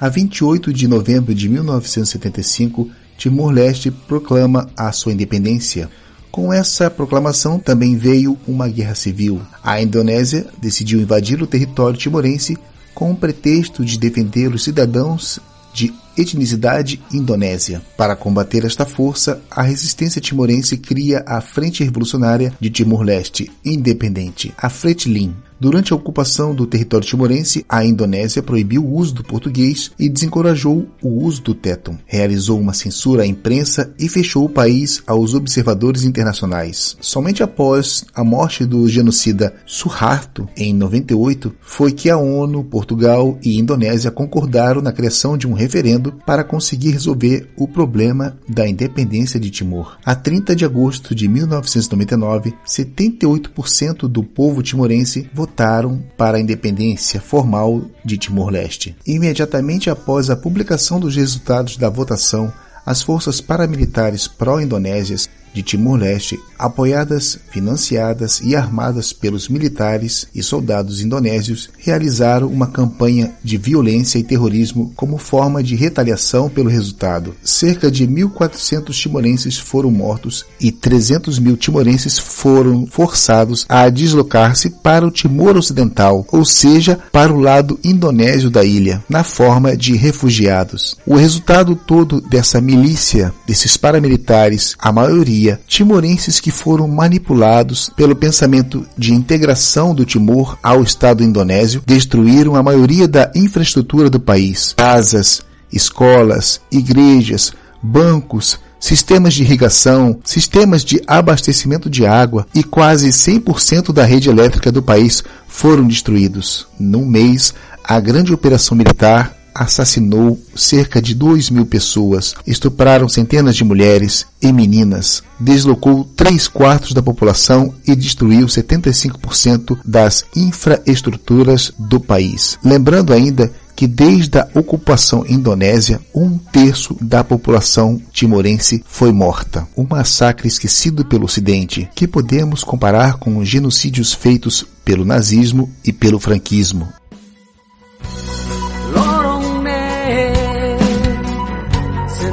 A 0.00 0.08
28 0.08 0.72
de 0.72 0.88
novembro 0.88 1.34
de 1.34 1.46
1975, 1.46 2.88
Timor-Leste 3.18 3.90
proclama 3.90 4.70
a 4.74 4.90
sua 4.92 5.12
independência. 5.12 5.90
Com 6.30 6.50
essa 6.50 6.88
proclamação 6.88 7.58
também 7.58 7.98
veio 7.98 8.38
uma 8.48 8.66
guerra 8.66 8.94
civil. 8.94 9.42
A 9.62 9.82
Indonésia 9.82 10.46
decidiu 10.56 11.00
invadir 11.00 11.42
o 11.42 11.46
território 11.46 11.98
timorense 11.98 12.56
com 12.94 13.10
o 13.10 13.16
pretexto 13.16 13.84
de 13.84 13.98
defender 13.98 14.54
os 14.54 14.64
cidadãos 14.64 15.38
de 15.74 15.92
etnicidade 16.16 17.00
indonésia. 17.12 17.82
Para 17.96 18.16
combater 18.16 18.64
esta 18.64 18.84
força, 18.84 19.42
a 19.50 19.62
resistência 19.62 20.20
timorense 20.20 20.76
cria 20.76 21.22
a 21.26 21.40
Frente 21.40 21.84
Revolucionária 21.84 22.52
de 22.60 22.70
Timor-Leste 22.70 23.50
Independente, 23.64 24.52
a 24.56 24.68
Fretilin, 24.68 25.34
Durante 25.60 25.92
a 25.92 25.96
ocupação 25.96 26.54
do 26.54 26.66
território 26.66 27.06
timorense, 27.06 27.66
a 27.68 27.84
Indonésia 27.84 28.42
proibiu 28.42 28.82
o 28.82 28.94
uso 28.94 29.16
do 29.16 29.22
português 29.22 29.90
e 29.98 30.08
desencorajou 30.08 30.88
o 31.02 31.22
uso 31.22 31.42
do 31.42 31.54
téton. 31.54 31.98
Realizou 32.06 32.58
uma 32.58 32.72
censura 32.72 33.24
à 33.24 33.26
imprensa 33.26 33.92
e 33.98 34.08
fechou 34.08 34.46
o 34.46 34.48
país 34.48 35.02
aos 35.06 35.34
observadores 35.34 36.04
internacionais. 36.04 36.96
Somente 37.02 37.42
após 37.42 38.06
a 38.14 38.24
morte 38.24 38.64
do 38.64 38.88
genocida 38.88 39.52
Suharto, 39.66 40.48
em 40.56 40.72
98, 40.72 41.54
foi 41.60 41.92
que 41.92 42.08
a 42.08 42.16
ONU, 42.16 42.64
Portugal 42.64 43.38
e 43.42 43.58
Indonésia 43.58 44.10
concordaram 44.10 44.80
na 44.80 44.92
criação 44.92 45.36
de 45.36 45.46
um 45.46 45.52
referendo 45.52 45.99
para 46.24 46.44
conseguir 46.44 46.92
resolver 46.92 47.50
o 47.56 47.68
problema 47.68 48.38
da 48.48 48.66
independência 48.66 49.38
de 49.38 49.50
Timor. 49.50 49.98
A 50.04 50.14
30 50.14 50.56
de 50.56 50.64
agosto 50.64 51.14
de 51.14 51.28
1999, 51.28 52.54
78% 52.66 54.08
do 54.08 54.22
povo 54.22 54.62
timorense 54.62 55.28
votaram 55.32 56.02
para 56.16 56.38
a 56.38 56.40
independência 56.40 57.20
formal 57.20 57.82
de 58.04 58.16
Timor-Leste. 58.16 58.96
Imediatamente 59.06 59.90
após 59.90 60.30
a 60.30 60.36
publicação 60.36 60.98
dos 61.00 61.16
resultados 61.16 61.76
da 61.76 61.88
votação, 61.88 62.52
as 62.84 63.02
forças 63.02 63.40
paramilitares 63.40 64.26
pró-indonésias 64.26 65.28
de 65.52 65.62
Timor-Leste, 65.62 66.38
apoiadas, 66.58 67.38
financiadas 67.50 68.40
e 68.42 68.54
armadas 68.54 69.12
pelos 69.12 69.48
militares 69.48 70.28
e 70.34 70.42
soldados 70.42 71.00
indonésios, 71.00 71.70
realizaram 71.78 72.48
uma 72.48 72.66
campanha 72.66 73.32
de 73.42 73.56
violência 73.56 74.18
e 74.18 74.22
terrorismo 74.22 74.92
como 74.94 75.18
forma 75.18 75.62
de 75.62 75.74
retaliação 75.74 76.48
pelo 76.48 76.68
resultado. 76.68 77.34
Cerca 77.42 77.90
de 77.90 78.06
1.400 78.06 78.92
timorenses 78.92 79.58
foram 79.58 79.90
mortos 79.90 80.44
e 80.60 80.70
300 80.70 81.38
mil 81.38 81.56
timorenses 81.56 82.18
foram 82.18 82.86
forçados 82.86 83.66
a 83.68 83.88
deslocar-se 83.88 84.70
para 84.70 85.06
o 85.06 85.10
Timor 85.10 85.56
Ocidental, 85.56 86.26
ou 86.30 86.44
seja, 86.44 86.98
para 87.10 87.32
o 87.32 87.40
lado 87.40 87.78
indonésio 87.82 88.50
da 88.50 88.64
ilha, 88.64 89.02
na 89.08 89.24
forma 89.24 89.76
de 89.76 89.94
refugiados. 89.96 90.96
O 91.06 91.16
resultado 91.16 91.74
todo 91.74 92.20
dessa 92.20 92.60
milícia, 92.60 93.32
desses 93.46 93.76
paramilitares, 93.76 94.74
a 94.78 94.92
maioria 94.92 95.39
timorenses 95.66 96.40
que 96.40 96.50
foram 96.50 96.88
manipulados 96.88 97.90
pelo 97.96 98.16
pensamento 98.16 98.86
de 98.96 99.12
integração 99.12 99.94
do 99.94 100.04
Timor 100.04 100.58
ao 100.62 100.82
Estado 100.82 101.22
indonésio, 101.22 101.82
destruíram 101.86 102.56
a 102.56 102.62
maioria 102.62 103.06
da 103.06 103.30
infraestrutura 103.34 104.10
do 104.10 104.20
país. 104.20 104.74
Casas, 104.76 105.42
escolas, 105.72 106.60
igrejas, 106.70 107.52
bancos, 107.82 108.58
sistemas 108.78 109.34
de 109.34 109.42
irrigação, 109.42 110.18
sistemas 110.24 110.82
de 110.84 111.02
abastecimento 111.06 111.90
de 111.90 112.06
água 112.06 112.46
e 112.54 112.64
quase 112.64 113.08
100% 113.10 113.92
da 113.92 114.04
rede 114.04 114.28
elétrica 114.28 114.72
do 114.72 114.82
país 114.82 115.22
foram 115.46 115.86
destruídos. 115.86 116.66
Num 116.78 117.04
mês, 117.04 117.54
a 117.84 118.00
grande 118.00 118.32
operação 118.32 118.76
militar 118.76 119.36
assassinou 119.54 120.38
cerca 120.54 121.00
de 121.00 121.14
2 121.14 121.50
mil 121.50 121.66
pessoas, 121.66 122.34
estupraram 122.46 123.08
centenas 123.08 123.56
de 123.56 123.64
mulheres 123.64 124.26
e 124.40 124.52
meninas, 124.52 125.22
deslocou 125.38 126.04
3 126.16 126.48
quartos 126.48 126.92
da 126.92 127.02
população 127.02 127.74
e 127.86 127.94
destruiu 127.94 128.46
75% 128.46 129.78
das 129.84 130.24
infraestruturas 130.34 131.72
do 131.78 132.00
país. 132.00 132.58
Lembrando 132.64 133.12
ainda 133.12 133.50
que 133.80 133.86
desde 133.86 134.38
a 134.38 134.46
ocupação 134.54 135.24
indonésia, 135.26 136.02
um 136.14 136.36
terço 136.36 136.94
da 137.00 137.24
população 137.24 137.98
timorense 138.12 138.84
foi 138.86 139.10
morta. 139.10 139.66
Um 139.74 139.86
massacre 139.88 140.46
esquecido 140.46 141.02
pelo 141.02 141.24
Ocidente, 141.24 141.88
que 141.94 142.06
podemos 142.06 142.62
comparar 142.62 143.14
com 143.14 143.38
os 143.38 143.48
genocídios 143.48 144.12
feitos 144.12 144.66
pelo 144.84 145.02
nazismo 145.02 145.70
e 145.82 145.94
pelo 145.94 146.20
franquismo. 146.20 146.88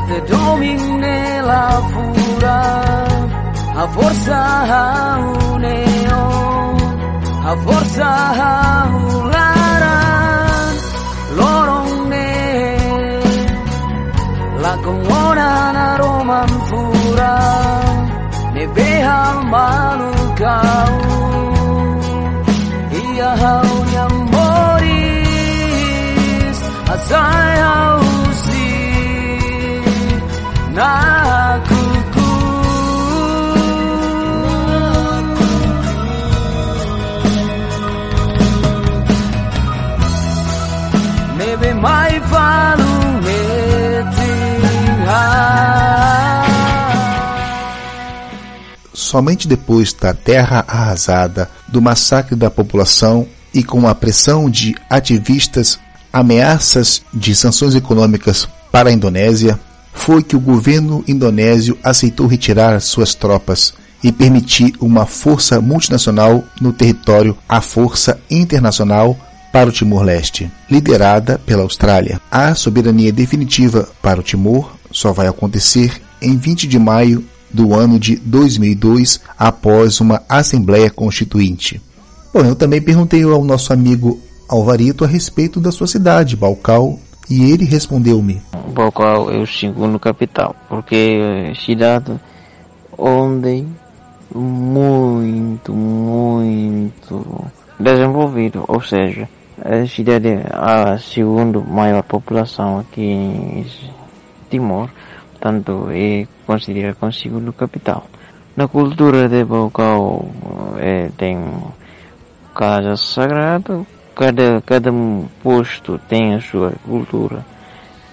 te 0.07 0.17
domine 0.31 1.41
la 1.41 1.67
fura 1.91 2.59
a 3.83 3.87
forza 3.95 4.41
ha 4.71 4.85
un 5.19 5.59
neo 5.61 6.25
a 7.51 7.53
forza 7.65 8.09
ha 8.39 8.53
un 9.01 9.29
laran 9.35 10.73
lorong 11.39 11.95
ne 12.13 12.31
la 14.63 14.73
kongona 14.85 15.49
na 15.77 15.87
roman 16.01 16.51
fura 16.69 17.35
ne 18.55 18.63
behal 18.75 19.37
manu 19.53 20.11
kau 20.41 20.95
ia 23.03 23.31
hau 23.43 23.69
yang 23.95 24.17
boris 24.33 25.37
asai 26.95 27.53
hau 27.65 28.06
Somente 48.93 49.47
depois 49.47 49.93
da 49.93 50.13
terra 50.13 50.63
arrasada, 50.67 51.49
do 51.67 51.81
massacre 51.81 52.35
da 52.35 52.51
população 52.51 53.27
e 53.51 53.63
com 53.63 53.87
a 53.87 53.95
pressão 53.95 54.47
de 54.47 54.75
ativistas, 54.87 55.79
ameaças 56.13 57.01
de 57.11 57.33
sanções 57.33 57.73
econômicas 57.73 58.47
para 58.71 58.89
a 58.89 58.93
Indonésia, 58.93 59.59
foi 59.97 60.23
que 60.23 60.35
o 60.35 60.39
governo 60.39 61.03
indonésio 61.07 61.77
aceitou 61.83 62.27
retirar 62.27 62.79
suas 62.79 63.13
tropas 63.13 63.73
e 64.03 64.11
permitir 64.11 64.73
uma 64.79 65.05
força 65.05 65.59
multinacional 65.59 66.43
no 66.61 66.71
território, 66.71 67.35
a 67.49 67.59
Força 67.59 68.19
Internacional 68.29 69.17
para 69.51 69.69
o 69.69 69.73
Timor-Leste, 69.73 70.51
liderada 70.69 71.41
pela 71.45 71.63
Austrália. 71.63 72.21
A 72.31 72.53
soberania 72.53 73.11
definitiva 73.11 73.89
para 74.01 74.19
o 74.19 74.23
Timor 74.23 74.71
só 74.91 75.11
vai 75.11 75.27
acontecer 75.27 76.01
em 76.21 76.37
20 76.37 76.67
de 76.67 76.79
maio 76.79 77.25
do 77.51 77.73
ano 77.73 77.99
de 77.99 78.17
2002, 78.17 79.19
após 79.37 79.99
uma 79.99 80.21
Assembleia 80.29 80.89
Constituinte. 80.89 81.81
Bom, 82.33 82.41
eu 82.41 82.55
também 82.55 82.81
perguntei 82.81 83.23
ao 83.23 83.43
nosso 83.43 83.73
amigo 83.73 84.19
Alvarito 84.47 85.03
a 85.03 85.07
respeito 85.07 85.59
da 85.59 85.71
sua 85.71 85.87
cidade, 85.87 86.35
Balcal, 86.35 86.99
e 87.29 87.51
ele 87.51 87.65
respondeu-me. 87.65 88.41
Balcal 88.73 89.31
é 89.31 89.37
o 89.37 89.47
segundo 89.47 89.99
capital, 89.99 90.55
porque 90.69 91.19
é 91.49 91.53
cidade 91.55 92.19
onde 92.97 93.65
muito, 94.33 95.73
muito 95.73 97.45
desenvolvido, 97.79 98.63
ou 98.67 98.81
seja, 98.81 99.27
a 99.63 99.85
cidade 99.87 100.27
é 100.27 100.45
a 100.51 100.97
segunda 100.97 101.59
maior 101.59 102.03
população 102.03 102.79
aqui 102.79 103.01
em 103.01 103.65
Timor, 104.49 104.89
portanto 105.31 105.89
é 105.91 106.27
considerada 106.45 106.95
como 106.95 107.11
segundo 107.11 107.53
capital. 107.53 108.05
Na 108.55 108.67
cultura 108.67 109.29
de 109.29 109.43
Bocau 109.43 110.29
é, 110.79 111.09
tem 111.17 111.37
casa 112.55 112.95
sagrada, 112.97 113.85
cada, 114.17 114.61
cada 114.65 114.91
posto 115.43 115.99
tem 116.09 116.33
a 116.33 116.41
sua 116.41 116.73
cultura, 116.83 117.45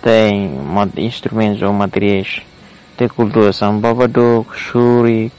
tem 0.02 0.60
instrumentos 0.98 1.62
ou 1.62 1.72
materiais 1.72 2.42
de 2.98 3.08
cultura. 3.08 3.54
São 3.54 3.80
Babador, 3.80 4.44
Xuri, 4.54 5.32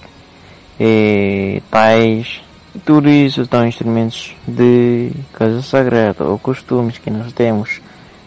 e, 0.79 1.61
Tais, 1.69 2.41
tudo 2.83 3.07
isso 3.07 3.45
são 3.45 3.67
instrumentos 3.67 4.35
de 4.47 5.11
casa 5.33 5.61
sagrada 5.61 6.25
ou 6.25 6.39
costumes 6.39 6.97
que 6.97 7.11
nós 7.11 7.31
temos. 7.31 7.79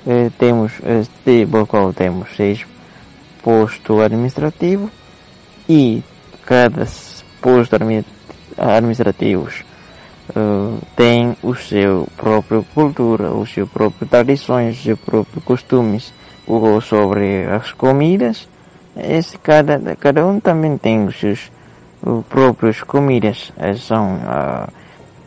Eh, 0.07 0.31
temos, 0.39 0.73
eh, 0.85 1.03
de 1.27 1.47
qual 1.67 1.93
temos 1.93 2.29
seis 2.35 2.65
postos 3.43 4.01
administrativos 4.01 4.91
e 5.69 6.03
cada 6.47 6.87
posto 7.43 7.77
administrativos 8.57 9.68
uh, 10.31 10.79
tem 10.97 11.37
o 11.43 11.55
seu 11.55 12.09
próprio 12.17 12.65
cultura, 12.75 13.31
o 13.33 13.47
seu 13.47 13.67
próprio 13.67 14.09
tradições, 14.09 14.77
os 14.77 14.83
seus 14.83 14.99
próprios 14.99 15.45
costumes. 15.45 16.13
O, 16.47 16.81
sobre 16.81 17.45
as 17.45 17.73
comidas, 17.73 18.49
esse, 18.97 19.37
cada, 19.37 19.95
cada 19.97 20.27
um 20.27 20.41
também 20.41 20.79
tem 20.79 21.05
os 21.05 21.21
seus 21.21 21.51
os 22.03 22.25
próprios 22.27 22.83
comidas. 22.83 23.53
São 23.77 24.17
uh, 24.17 24.73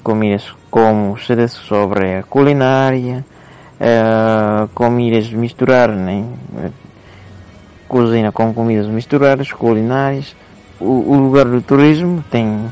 comidas 0.04 0.54
como 0.70 1.18
sobre 1.18 2.16
a 2.16 2.24
culinária, 2.24 3.26
uh, 3.80 4.68
comidas 4.74 5.30
misturar, 5.32 5.90
né? 5.90 6.26
cozinha 7.88 8.32
com 8.32 8.54
comidas 8.54 8.88
misturadas, 8.88 9.52
culinárias. 9.52 10.36
O, 10.80 11.14
o 11.14 11.16
lugar 11.18 11.46
do 11.46 11.62
turismo 11.62 12.24
tem 12.32 12.72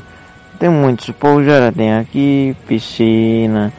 tem 0.60 0.68
muitos 0.68 1.08
pousadas, 1.12 1.74
tem 1.74 1.94
aqui 1.94 2.54
piscina 2.68 3.72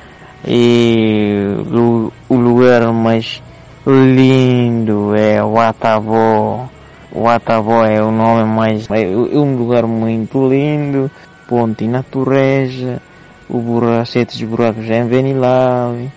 e 0.45 1.55
o, 1.71 2.11
o 2.27 2.35
lugar 2.35 2.91
mais 2.91 3.39
lindo 3.85 5.15
é 5.15 5.43
o 5.43 5.59
Atavó. 5.59 6.67
O 7.11 7.27
Atavó 7.27 7.85
é 7.85 8.01
o 8.01 8.09
nome 8.09 8.45
mais, 8.45 8.89
é 8.89 9.05
um 9.37 9.55
lugar 9.57 9.85
muito 9.85 10.49
lindo, 10.49 11.11
ponte 11.47 11.87
natureza, 11.87 12.99
o 13.47 13.59
buraco, 13.59 14.07
sete 14.07 14.43
buracos 14.43 14.89
é 14.89 15.03
Venilave, 15.03 16.09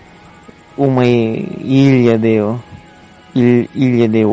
uma 0.79 1.05
ilha 1.05 2.17
de 2.17 2.41
ilha 3.35 4.09
de 4.09 4.25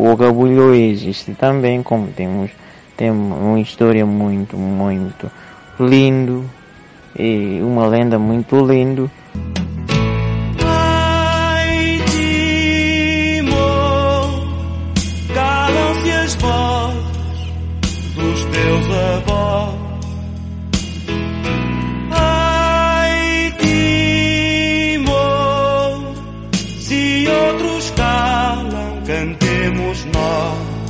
existe 0.91 1.33
também, 1.33 1.83
como 1.83 2.07
temos, 2.07 2.51
tem 2.95 3.11
uma 3.11 3.59
história 3.59 4.05
muito, 4.05 4.55
muito 4.55 5.29
lindo 5.81 6.45
e 7.17 7.59
uma 7.61 7.87
lenda 7.87 8.17
muito 8.17 8.55
lindo. 8.65 9.09
Calam-se 15.33 16.11
as 16.11 16.35
vozes 16.35 17.51
dos 18.15 18.43
teus 18.45 18.85
avós. 19.17 19.75
Ai, 22.11 23.53
se 26.79 27.27
outros 27.27 27.91
calam, 27.91 29.01
cantemos 29.05 30.05
nós. 30.05 30.80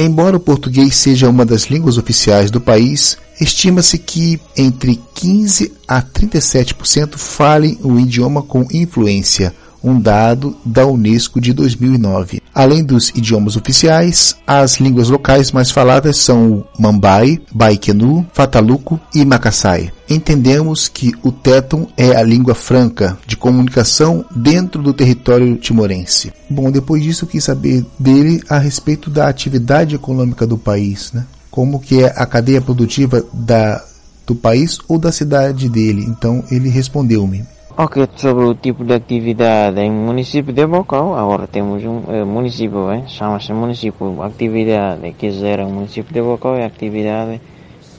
Embora 0.00 0.36
o 0.36 0.40
português 0.40 0.94
seja 0.94 1.28
uma 1.28 1.44
das 1.44 1.64
línguas 1.64 1.98
oficiais 1.98 2.52
do 2.52 2.60
país, 2.60 3.18
estima-se 3.40 3.98
que 3.98 4.40
entre 4.56 5.00
15 5.12 5.72
a 5.88 6.00
37% 6.00 7.16
falem 7.16 7.76
o 7.82 7.98
idioma 7.98 8.40
com 8.40 8.64
influência, 8.70 9.52
um 9.88 10.00
dado 10.00 10.56
da 10.64 10.86
Unesco 10.86 11.40
de 11.40 11.52
2009. 11.52 12.42
Além 12.54 12.84
dos 12.84 13.10
idiomas 13.10 13.56
oficiais, 13.56 14.36
as 14.46 14.78
línguas 14.78 15.08
locais 15.08 15.50
mais 15.52 15.70
faladas 15.70 16.18
são 16.18 16.52
o 16.52 16.64
Mambai, 16.78 17.40
Baikenu, 17.52 18.26
Fataluco 18.32 19.00
e 19.14 19.24
Macassai. 19.24 19.90
Entendemos 20.08 20.88
que 20.88 21.12
o 21.22 21.30
Teton 21.30 21.86
é 21.96 22.16
a 22.16 22.22
língua 22.22 22.54
franca 22.54 23.18
de 23.26 23.36
comunicação 23.36 24.24
dentro 24.34 24.82
do 24.82 24.92
território 24.92 25.56
timorense. 25.56 26.32
Bom, 26.48 26.70
depois 26.70 27.02
disso 27.02 27.24
eu 27.24 27.28
quis 27.28 27.44
saber 27.44 27.84
dele 27.98 28.42
a 28.48 28.58
respeito 28.58 29.10
da 29.10 29.28
atividade 29.28 29.94
econômica 29.94 30.46
do 30.46 30.58
país, 30.58 31.12
né? 31.12 31.24
Como 31.50 31.80
que 31.80 32.02
é 32.02 32.12
a 32.16 32.26
cadeia 32.26 32.60
produtiva 32.60 33.24
da, 33.32 33.82
do 34.26 34.34
país 34.34 34.78
ou 34.86 34.98
da 34.98 35.10
cidade 35.10 35.68
dele. 35.68 36.04
Então 36.06 36.44
ele 36.50 36.68
respondeu-me. 36.68 37.44
Ok, 37.80 38.08
sobre 38.16 38.44
o 38.44 38.54
tipo 38.56 38.84
de 38.84 38.94
atividade 38.94 39.80
em 39.80 39.92
município 39.92 40.52
de 40.52 40.66
Bocão, 40.66 41.14
agora 41.14 41.46
temos 41.46 41.84
um 41.84 42.02
eh, 42.08 42.24
município, 42.24 42.90
eh, 42.90 43.04
chama-se 43.06 43.52
município, 43.52 44.20
atividade 44.20 45.12
que 45.12 45.30
gera 45.30 45.64
o 45.64 45.70
município 45.70 46.12
de 46.12 46.20
Bocão 46.20 46.56
é 46.56 46.64
atividade, 46.64 47.40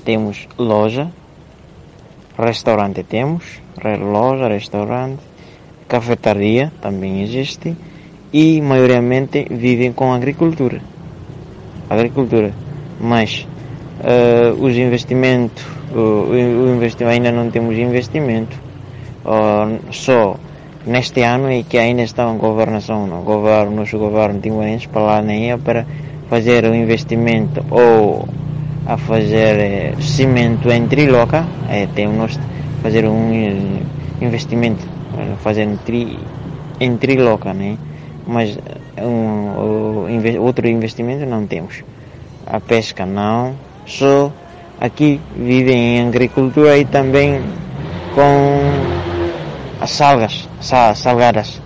temos 0.03 0.49
loja, 0.57 1.09
restaurante 2.37 3.03
temos, 3.03 3.61
loja, 3.81 4.49
restaurante, 4.49 5.21
cafetaria 5.87 6.73
também 6.81 7.23
existe 7.23 7.73
e 8.33 8.59
maioritariamente 8.59 9.47
vivem 9.49 9.93
com 9.93 10.11
agricultura. 10.11 10.81
Agricultura, 11.89 12.51
mas 12.99 13.47
eh, 14.03 14.53
os 14.59 14.75
investimentos, 14.75 15.63
o, 15.95 16.33
o 16.33 16.75
investimento, 16.75 17.13
ainda 17.13 17.31
não 17.31 17.49
temos 17.49 17.77
investimento 17.77 18.67
só 19.91 20.35
neste 20.85 21.21
ano 21.21 21.49
é 21.49 21.63
que 21.63 21.77
ainda 21.77 22.01
está 22.01 22.29
em 22.29 22.37
governação, 22.37 23.05
no 23.07 23.21
governo, 23.21 23.75
nosso 23.75 23.97
governo 23.97 24.39
timorense 24.39 24.87
planeia 24.87 25.57
para 25.57 25.85
fazer 26.29 26.65
o 26.65 26.73
investimento 26.73 27.63
ou 27.69 28.27
a 28.85 28.97
fazer 28.97 29.59
eh, 29.59 29.93
cimento 29.99 30.71
em 30.71 30.87
Triloca, 30.87 31.45
eh, 31.69 31.87
temos 31.93 32.39
fazer 32.81 33.05
um 33.05 33.31
eh, 33.31 34.25
investimento, 34.25 34.83
eh, 35.17 35.35
fazer 35.43 35.63
em, 35.63 35.77
tri, 35.77 36.17
em 36.79 36.97
Triloca, 36.97 37.53
né? 37.53 37.77
mas 38.25 38.57
um, 38.97 40.39
outro 40.39 40.67
investimento 40.67 41.25
não 41.25 41.45
temos. 41.45 41.83
A 42.45 42.59
pesca 42.59 43.05
não, 43.05 43.53
só 43.85 44.31
aqui 44.79 45.19
vivem 45.35 45.97
em 45.97 46.07
agricultura 46.07 46.77
e 46.77 46.85
também 46.85 47.41
com 48.15 48.98
as 49.81 49.91
salgas, 49.91 50.47
sa- 50.61 50.93
salgadas, 50.95 51.61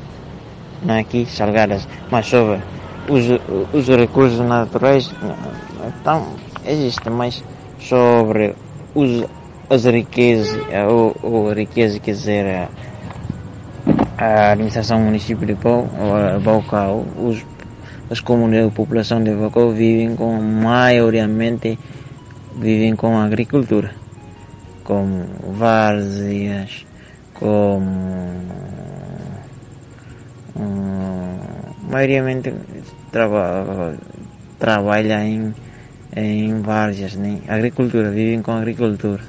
não 0.83 0.95
é 0.95 0.99
aqui 1.01 1.25
salgadas, 1.25 1.87
mas 2.11 2.27
sobre 2.27 2.59
os, 3.09 3.25
os 3.73 3.87
recursos 3.87 4.39
naturais 4.39 5.11
então, 6.01 6.35
existem, 6.65 7.11
mas 7.11 7.43
sobre 7.79 8.55
os, 8.95 9.25
as 9.69 9.85
riquezas, 9.85 10.57
ou, 10.89 11.15
ou 11.21 11.53
riqueza 11.53 11.99
quer 11.99 12.11
dizer 12.11 12.69
a, 14.17 14.51
administração 14.51 14.99
do 14.99 15.05
município 15.05 15.45
de 15.45 15.55
Bau- 15.55 15.87
eh, 15.97 16.39
os, 17.17 17.45
as 18.09 18.19
comunidades, 18.19 18.69
a 18.71 18.75
população 18.75 19.23
de 19.23 19.31
Baucau 19.31 19.71
vivem 19.71 20.15
com, 20.15 20.39
maioritariamente, 20.41 21.77
vivem 22.55 22.95
com 22.95 23.17
agricultura, 23.17 23.91
como 24.83 25.25
várzeas, 25.53 26.85
como 27.33 27.79
hum, 30.55 31.37
maioritariamente 31.89 32.53
traba, 33.11 33.95
trabalha 34.59 35.23
em, 35.25 35.53
em 36.15 36.61
várzeas, 36.61 37.13
né? 37.15 37.39
agricultura, 37.47 38.09
vivem 38.11 38.41
com 38.41 38.51
agricultura. 38.51 39.21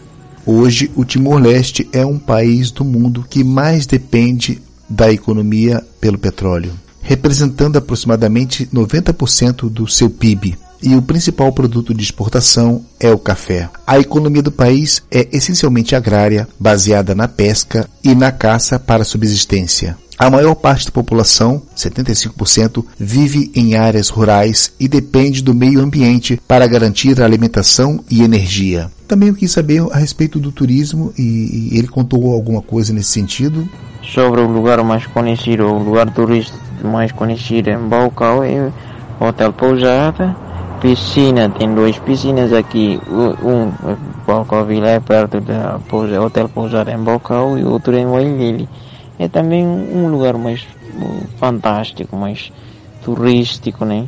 Hoje, 0.46 0.90
o 0.94 1.04
Timor-Leste 1.04 1.88
é 1.92 2.04
um 2.04 2.18
país 2.18 2.70
do 2.70 2.84
mundo 2.84 3.24
que 3.28 3.42
mais 3.42 3.86
depende 3.86 4.60
da 4.88 5.10
economia 5.10 5.82
pelo 6.00 6.18
petróleo, 6.18 6.72
representando 7.00 7.76
aproximadamente 7.76 8.66
90% 8.66 9.70
do 9.70 9.88
seu 9.88 10.10
PIB. 10.10 10.56
E 10.86 10.94
o 10.94 11.00
principal 11.00 11.50
produto 11.50 11.94
de 11.94 12.02
exportação 12.02 12.84
é 13.00 13.10
o 13.10 13.18
café. 13.18 13.70
A 13.86 13.98
economia 13.98 14.42
do 14.42 14.52
país 14.52 15.02
é 15.10 15.26
essencialmente 15.32 15.96
agrária, 15.96 16.46
baseada 16.60 17.14
na 17.14 17.26
pesca 17.26 17.88
e 18.04 18.14
na 18.14 18.30
caça 18.30 18.78
para 18.78 19.02
subsistência. 19.02 19.96
A 20.18 20.28
maior 20.28 20.54
parte 20.54 20.84
da 20.84 20.92
população, 20.92 21.62
75%, 21.74 22.84
vive 22.98 23.50
em 23.54 23.76
áreas 23.76 24.10
rurais 24.10 24.74
e 24.78 24.86
depende 24.86 25.42
do 25.42 25.54
meio 25.54 25.80
ambiente 25.80 26.38
para 26.46 26.66
garantir 26.66 27.18
a 27.18 27.24
alimentação 27.24 28.04
e 28.10 28.22
energia. 28.22 28.90
Também 29.08 29.30
eu 29.30 29.34
quis 29.34 29.52
saber 29.52 29.82
a 29.90 29.96
respeito 29.96 30.38
do 30.38 30.52
turismo 30.52 31.14
e 31.18 31.70
ele 31.72 31.88
contou 31.88 32.30
alguma 32.30 32.60
coisa 32.60 32.92
nesse 32.92 33.08
sentido. 33.10 33.66
Sobre 34.02 34.42
o 34.42 34.46
lugar 34.46 34.84
mais 34.84 35.06
conhecido, 35.06 35.64
o 35.64 35.82
lugar 35.82 36.12
turístico 36.12 36.58
mais 36.84 37.10
conhecido 37.10 37.70
em 37.70 37.88
Baucau 37.88 38.44
é 38.44 38.70
Hotel 39.18 39.50
Pousada. 39.54 40.36
Piscina, 40.84 41.48
tem 41.48 41.74
duas 41.74 41.98
piscinas 41.98 42.52
aqui. 42.52 43.00
Um, 43.08 43.72
Baucau 44.26 44.66
Vila 44.66 44.90
é 44.90 45.00
perto 45.00 45.40
da 45.40 45.80
Hotel 46.20 46.46
Pousada 46.50 46.92
em 46.92 47.02
Baucau 47.02 47.56
e 47.56 47.64
outro 47.64 47.96
em 47.96 48.04
Wailili. 48.04 48.68
É 49.18 49.26
também 49.26 49.66
um 49.66 50.08
lugar 50.08 50.36
mais 50.36 50.66
fantástico, 51.38 52.14
mais 52.14 52.52
turístico, 53.02 53.86
né? 53.86 54.06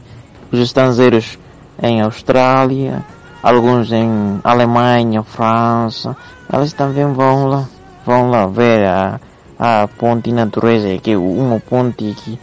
os 0.52 0.58
estrangeiros 0.60 1.38
em 1.82 2.02
Austrália, 2.02 3.02
alguns 3.42 3.90
em 3.90 4.38
Alemanha, 4.44 5.22
França, 5.22 6.14
eles 6.52 6.74
também 6.74 7.10
vão 7.10 7.46
lá, 7.46 7.64
vão 8.04 8.28
lá 8.28 8.44
ver 8.44 8.86
a, 8.86 9.18
a 9.58 9.88
ponte 9.88 10.30
natureza, 10.30 10.98
que 10.98 11.12
é 11.12 11.16
uma 11.16 11.58
ponte 11.58 12.14
que 12.22 12.38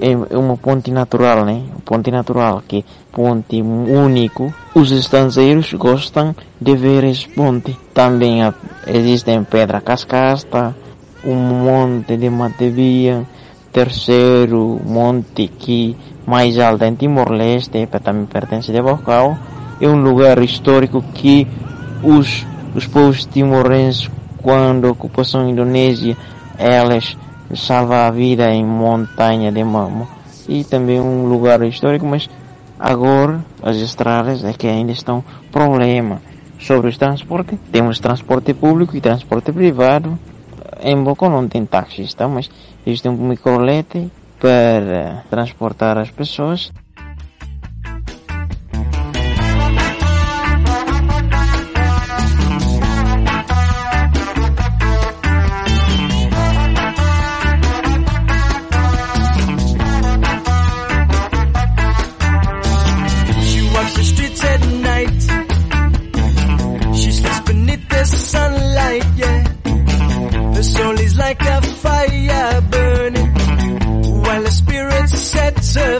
é 0.00 0.36
uma 0.36 0.56
ponte 0.56 0.90
natural, 0.90 1.44
né? 1.44 1.62
Ponte 1.84 2.10
natural, 2.10 2.62
que 2.66 2.78
é 2.78 2.84
ponte 3.12 3.60
único. 3.60 4.52
Os 4.74 4.92
estrangeiros 4.92 5.72
gostam 5.74 6.34
de 6.60 6.76
ver 6.76 7.04
esse 7.04 7.28
ponte. 7.28 7.76
Também 7.92 8.40
existem 8.86 9.42
pedra 9.44 9.80
cascasta, 9.80 10.74
um 11.24 11.34
monte 11.34 12.16
de 12.16 12.30
matevia, 12.30 13.26
terceiro 13.72 14.80
monte 14.84 15.48
que 15.48 15.96
mais 16.26 16.58
alto 16.58 16.84
em 16.84 16.94
Timor-Leste, 16.94 17.86
também 18.02 18.26
pertence 18.26 18.72
de 18.72 18.82
Bocau, 18.82 19.36
é 19.80 19.88
um 19.88 20.00
lugar 20.02 20.42
histórico 20.42 21.02
que 21.14 21.46
os, 22.02 22.46
os 22.74 22.86
povos 22.86 23.24
timorenses, 23.26 24.10
quando 24.42 24.90
ocupação 24.90 25.48
indonésia, 25.48 26.16
elas 26.58 27.16
salva 27.54 28.06
a 28.06 28.10
vida 28.10 28.50
em 28.50 28.64
montanha 28.64 29.52
de 29.52 29.62
Mamo 29.62 30.08
e 30.48 30.64
também 30.64 31.00
um 31.00 31.26
lugar 31.26 31.62
histórico, 31.62 32.06
mas 32.06 32.28
agora 32.78 33.44
as 33.62 33.76
estradas 33.76 34.44
é 34.44 34.52
que 34.52 34.66
ainda 34.66 34.92
estão 34.92 35.22
problema 35.50 36.20
sobre 36.58 36.88
os 36.88 36.96
transportes. 36.96 37.58
Temos 37.70 37.98
transporte 37.98 38.54
público 38.54 38.96
e 38.96 39.00
transporte 39.00 39.52
privado. 39.52 40.18
Em 40.80 40.96
Bocão 41.02 41.30
não 41.30 41.48
tem 41.48 41.64
táxis, 41.64 42.14
tá? 42.14 42.28
mas 42.28 42.50
existe 42.86 43.08
um 43.08 43.16
microlete 43.16 44.10
para 44.38 45.24
transportar 45.30 45.98
as 45.98 46.10
pessoas. 46.10 46.72
The 67.88 68.04
sunlight, 68.04 69.04
yeah. 69.16 69.44
Her 70.54 70.62
soul 70.62 70.98
is 71.00 71.16
like 71.16 71.42
a 71.42 71.62
fire 71.62 72.60
burning, 72.70 73.32
while 74.22 74.42
the 74.42 74.50
spirit 74.50 75.08
sets 75.08 75.74
her 75.74 75.98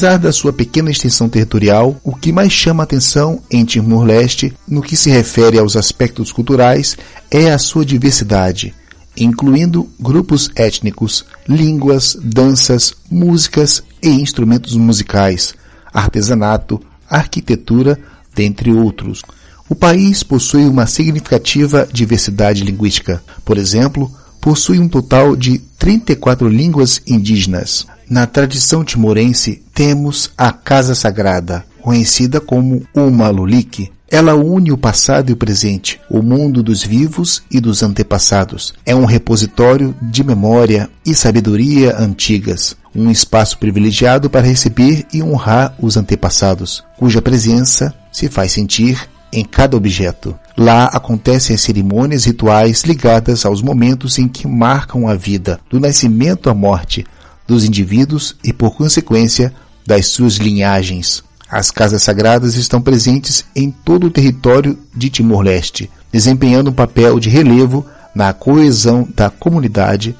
Apesar 0.00 0.16
da 0.18 0.32
sua 0.32 0.50
pequena 0.50 0.90
extensão 0.90 1.28
territorial, 1.28 1.94
o 2.02 2.16
que 2.16 2.32
mais 2.32 2.50
chama 2.50 2.82
atenção 2.82 3.42
em 3.50 3.66
Timor-Leste, 3.66 4.50
no 4.66 4.80
que 4.80 4.96
se 4.96 5.10
refere 5.10 5.58
aos 5.58 5.76
aspectos 5.76 6.32
culturais, 6.32 6.96
é 7.30 7.52
a 7.52 7.58
sua 7.58 7.84
diversidade, 7.84 8.74
incluindo 9.14 9.90
grupos 10.00 10.50
étnicos, 10.56 11.26
línguas, 11.46 12.16
danças, 12.18 12.94
músicas 13.10 13.82
e 14.02 14.08
instrumentos 14.08 14.74
musicais, 14.74 15.52
artesanato, 15.92 16.80
arquitetura, 17.06 18.00
dentre 18.34 18.72
outros. 18.72 19.20
O 19.68 19.74
país 19.74 20.22
possui 20.22 20.64
uma 20.64 20.86
significativa 20.86 21.86
diversidade 21.92 22.64
linguística. 22.64 23.22
Por 23.44 23.58
exemplo, 23.58 24.10
possui 24.40 24.78
um 24.78 24.88
total 24.88 25.36
de 25.36 25.58
34 25.78 26.48
línguas 26.48 27.00
indígenas. 27.06 27.86
Na 28.08 28.26
tradição 28.26 28.84
timorense, 28.84 29.62
temos 29.72 30.30
a 30.36 30.52
Casa 30.52 30.94
Sagrada, 30.94 31.64
conhecida 31.80 32.40
como 32.40 32.82
o 32.94 33.10
Malulik. 33.10 33.90
Ela 34.10 34.34
une 34.34 34.72
o 34.72 34.76
passado 34.76 35.30
e 35.30 35.32
o 35.32 35.36
presente, 35.36 36.00
o 36.10 36.20
mundo 36.20 36.64
dos 36.64 36.82
vivos 36.82 37.42
e 37.48 37.60
dos 37.60 37.82
antepassados. 37.82 38.74
É 38.84 38.94
um 38.94 39.04
repositório 39.04 39.94
de 40.02 40.24
memória 40.24 40.90
e 41.06 41.14
sabedoria 41.14 41.96
antigas, 41.96 42.76
um 42.92 43.08
espaço 43.08 43.56
privilegiado 43.58 44.28
para 44.28 44.46
receber 44.46 45.06
e 45.12 45.22
honrar 45.22 45.76
os 45.78 45.96
antepassados, 45.96 46.82
cuja 46.98 47.22
presença 47.22 47.94
se 48.10 48.28
faz 48.28 48.50
sentir 48.50 49.08
em 49.32 49.44
cada 49.44 49.76
objeto. 49.76 50.36
Lá 50.56 50.84
acontecem 50.86 51.54
as 51.54 51.62
cerimônias 51.62 52.24
rituais 52.24 52.82
ligadas 52.82 53.44
aos 53.44 53.62
momentos 53.62 54.18
em 54.18 54.28
que 54.28 54.46
marcam 54.46 55.08
a 55.08 55.14
vida, 55.14 55.60
do 55.70 55.80
nascimento 55.80 56.50
à 56.50 56.54
morte, 56.54 57.06
dos 57.46 57.64
indivíduos 57.64 58.36
e, 58.44 58.52
por 58.52 58.76
consequência, 58.76 59.52
das 59.86 60.06
suas 60.06 60.34
linhagens. 60.34 61.22
As 61.50 61.70
casas 61.70 62.02
sagradas 62.02 62.54
estão 62.54 62.80
presentes 62.80 63.44
em 63.56 63.70
todo 63.70 64.06
o 64.06 64.10
território 64.10 64.78
de 64.94 65.10
Timor-Leste, 65.10 65.90
desempenhando 66.12 66.70
um 66.70 66.72
papel 66.72 67.18
de 67.18 67.28
relevo 67.28 67.84
na 68.14 68.32
coesão 68.32 69.08
da 69.16 69.30
comunidade, 69.30 70.14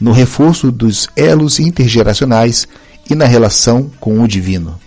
no 0.00 0.12
reforço 0.12 0.70
dos 0.70 1.08
elos 1.16 1.58
intergeracionais 1.58 2.68
e 3.08 3.14
na 3.14 3.24
relação 3.24 3.90
com 3.98 4.20
o 4.20 4.28
divino. 4.28 4.78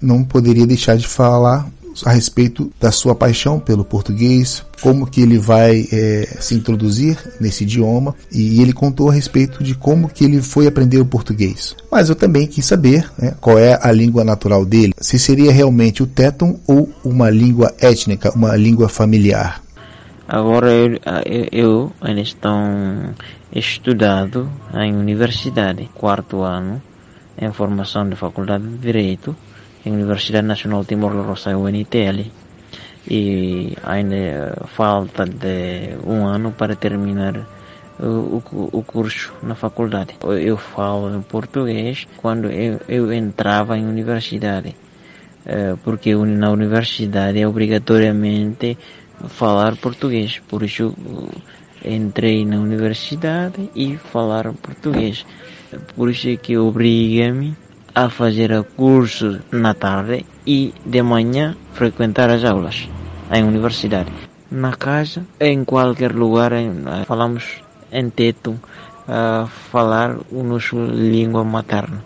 Não 0.00 0.24
poderia 0.24 0.66
deixar 0.66 0.96
de 0.96 1.06
falar 1.06 1.68
a 2.04 2.12
respeito 2.12 2.72
da 2.80 2.90
sua 2.90 3.14
paixão 3.14 3.58
pelo 3.58 3.84
português, 3.84 4.64
como 4.80 5.06
que 5.06 5.20
ele 5.20 5.38
vai 5.38 5.86
é, 5.92 6.36
se 6.40 6.54
introduzir 6.54 7.18
nesse 7.40 7.64
idioma 7.64 8.14
e 8.32 8.62
ele 8.62 8.72
contou 8.72 9.10
a 9.10 9.12
respeito 9.12 9.62
de 9.62 9.74
como 9.74 10.08
que 10.08 10.24
ele 10.24 10.40
foi 10.40 10.66
aprender 10.66 10.98
o 10.98 11.04
português. 11.04 11.76
Mas 11.90 12.08
eu 12.08 12.14
também 12.14 12.46
quis 12.46 12.64
saber 12.64 13.10
né, 13.18 13.34
qual 13.40 13.58
é 13.58 13.78
a 13.80 13.92
língua 13.92 14.24
natural 14.24 14.64
dele, 14.64 14.94
se 14.98 15.18
seria 15.18 15.52
realmente 15.52 16.02
o 16.02 16.06
téton 16.06 16.58
ou 16.66 16.88
uma 17.04 17.28
língua 17.30 17.74
étnica, 17.80 18.32
uma 18.34 18.56
língua 18.56 18.88
familiar. 18.88 19.62
Agora 20.28 20.70
eu, 20.70 21.00
eu, 21.50 21.92
ainda 22.00 22.20
estou 22.20 22.52
estudando 23.52 24.48
em 24.74 24.94
universidade, 24.94 25.90
quarto 25.92 26.42
ano, 26.42 26.80
em 27.36 27.50
formação 27.52 28.08
de 28.08 28.14
faculdade 28.14 28.62
de 28.62 28.76
Direito, 28.78 29.34
em 29.84 29.92
Universidade 29.92 30.46
Nacional 30.46 30.84
Timor-Leste, 30.84 31.54
UNTL. 31.54 32.30
E 33.08 33.76
ainda 33.82 34.54
falta 34.76 35.24
de 35.24 35.96
um 36.04 36.26
ano 36.26 36.52
para 36.52 36.76
terminar 36.76 37.46
o, 37.98 38.42
o, 38.52 38.68
o 38.72 38.82
curso 38.82 39.32
na 39.42 39.54
faculdade. 39.54 40.14
Eu 40.22 40.56
falo 40.56 41.14
em 41.14 41.22
português 41.22 42.06
quando 42.16 42.50
eu, 42.50 42.80
eu 42.88 43.12
entrava 43.12 43.76
em 43.76 43.86
universidade, 43.86 44.76
eh, 45.46 45.74
porque 45.82 46.14
na 46.14 46.50
universidade 46.50 47.40
é 47.40 47.48
obrigatoriamente 47.48 48.76
falar 49.28 49.76
português. 49.76 50.40
Por 50.48 50.62
isso 50.62 50.94
entrei 51.84 52.44
na 52.44 52.58
universidade 52.58 53.70
e 53.74 53.96
falar 53.96 54.52
português. 54.52 55.24
Por 55.96 56.10
isso 56.10 56.28
é 56.28 56.36
que 56.36 56.56
obriga-me 56.56 57.56
a 57.94 58.08
fazer 58.08 58.62
curso 58.76 59.40
na 59.50 59.74
tarde 59.74 60.24
e 60.46 60.72
de 60.84 61.02
manhã 61.02 61.56
frequentar 61.72 62.30
as 62.30 62.44
aulas 62.44 62.88
em 63.32 63.42
universidade. 63.42 64.10
Na 64.50 64.72
casa, 64.72 65.24
em 65.38 65.64
qualquer 65.64 66.12
lugar, 66.12 66.52
em, 66.52 66.82
falamos 67.06 67.62
em 67.92 68.10
teto, 68.10 68.58
a 69.06 69.46
falar 69.46 70.10
a 70.10 70.42
nossa 70.42 70.76
língua 70.76 71.44
materna. 71.44 72.02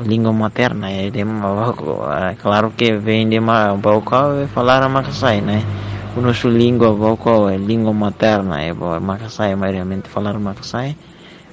Língua 0.00 0.32
materna 0.32 0.90
é 0.90 1.10
de 1.10 1.20
é 1.20 2.34
claro 2.40 2.72
que 2.76 2.96
vem 2.96 3.28
de 3.28 3.38
Baucau 3.38 4.40
é 4.40 4.46
falar 4.46 4.82
a 4.82 4.88
Macassai, 4.88 5.40
né? 5.42 5.62
A 6.16 6.20
nossa 6.20 6.48
língua 6.48 6.94
Baucau 6.94 7.50
é 7.50 7.56
língua 7.56 7.92
materna, 7.92 8.62
é 8.62 8.72
Macassai, 8.72 9.54
maioritariamente 9.54 10.08
falar 10.08 10.38
Macassai. 10.38 10.96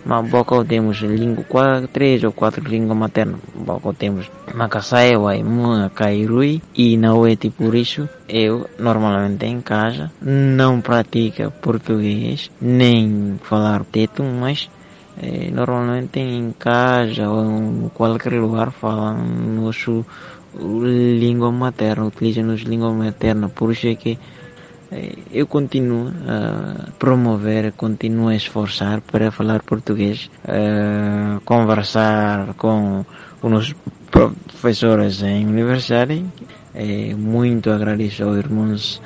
Mas 0.08 0.30
Baucau 0.30 0.64
temos 0.64 1.01
língua, 1.01 1.43
quatro, 1.43 1.89
três 1.89 2.24
ou 2.24 2.32
quatro 2.32 2.64
línguas 2.64 2.97
maternas. 2.97 3.41
Baucau 3.53 3.93
temos 3.93 4.32
Macassai, 4.55 5.18
Waimua, 5.18 5.91
Kairui 5.93 6.62
e 6.74 6.95
na 6.95 7.14
Oeti, 7.14 7.49
por 7.49 7.76
isso 7.76 8.08
eu 8.30 8.70
normalmente 8.80 9.45
em 9.45 9.60
casa 9.60 10.10
não 10.22 10.80
pratico 10.80 11.51
português 11.62 12.49
nem 12.62 13.38
falar 13.43 13.84
teto, 13.84 14.24
mas 14.24 14.70
eh, 15.22 15.51
normalmente 15.51 16.22
em 16.22 16.53
casa 16.58 17.28
ou 17.30 17.43
em 17.43 17.89
qualquer 17.93 18.39
lugar 18.39 18.72
falam 18.72 19.18
nosso 19.60 20.05
língua 20.55 21.51
materna, 21.51 22.05
utilizam 22.05 22.45
nossa 22.45 22.64
língua 22.64 22.93
materna, 22.93 23.49
por 23.49 23.74
isso 23.74 23.88
é 23.88 23.95
que 23.95 24.12
eh, 24.12 24.18
eu 25.31 25.45
continuo 25.47 26.13
a 26.27 26.91
promover, 26.97 27.73
continuo 27.73 28.29
a 28.29 28.35
esforçar 28.35 29.01
para 29.01 29.31
falar 29.31 29.61
português, 29.61 30.29
conversar 31.43 32.53
com 32.53 33.05
os 33.41 33.75
professores 34.11 35.21
em 35.21 35.45
universidade. 35.45 36.25
Eh, 36.73 37.15
muito 37.15 37.71
agradeço 37.71 38.23
aos 38.23 38.38
irmãos 38.38 39.01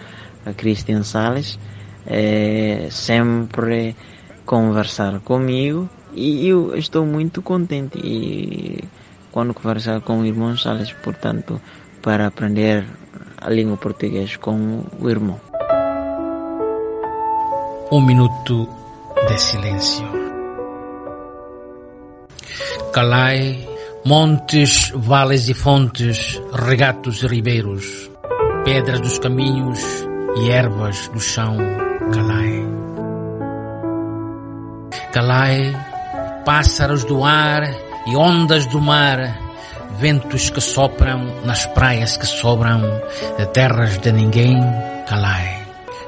Cristian 0.57 1.03
Sales, 1.03 1.57
eh, 2.05 2.87
sempre 2.91 3.95
conversar 4.45 5.19
comigo 5.21 5.89
e 6.13 6.47
eu 6.47 6.75
estou 6.75 7.05
muito 7.05 7.41
contente 7.41 7.97
e 8.03 8.83
quando 9.31 9.53
conversar 9.53 10.01
com 10.01 10.19
o 10.19 10.25
irmão 10.25 10.57
Sales, 10.57 10.91
portanto, 10.91 11.61
para 12.01 12.27
aprender 12.27 12.85
a 13.37 13.49
língua 13.49 13.77
portuguesa 13.77 14.37
com 14.37 14.83
o 14.99 15.09
irmão. 15.09 15.39
Um 17.93 17.99
minuto 17.99 18.69
de 19.27 19.37
silêncio. 19.37 20.07
Calai, 22.93 23.67
montes, 24.05 24.93
vales 24.95 25.49
e 25.49 25.53
fontes, 25.53 26.41
regatos 26.53 27.21
e 27.21 27.27
ribeiros, 27.27 28.09
pedras 28.63 29.01
dos 29.01 29.19
caminhos 29.19 29.79
e 30.37 30.49
ervas 30.49 31.09
do 31.09 31.19
chão, 31.19 31.57
calai. 32.13 32.65
Calai, 35.11 35.75
pássaros 36.45 37.03
do 37.03 37.25
ar 37.25 37.63
e 38.07 38.15
ondas 38.15 38.67
do 38.67 38.79
mar, 38.79 39.37
ventos 39.99 40.49
que 40.49 40.61
sopram 40.61 41.43
nas 41.43 41.65
praias 41.65 42.15
que 42.15 42.25
sobram, 42.25 42.81
de 43.37 43.45
terras 43.47 43.97
de 43.97 44.13
ninguém, 44.13 44.57
calai. 45.09 45.59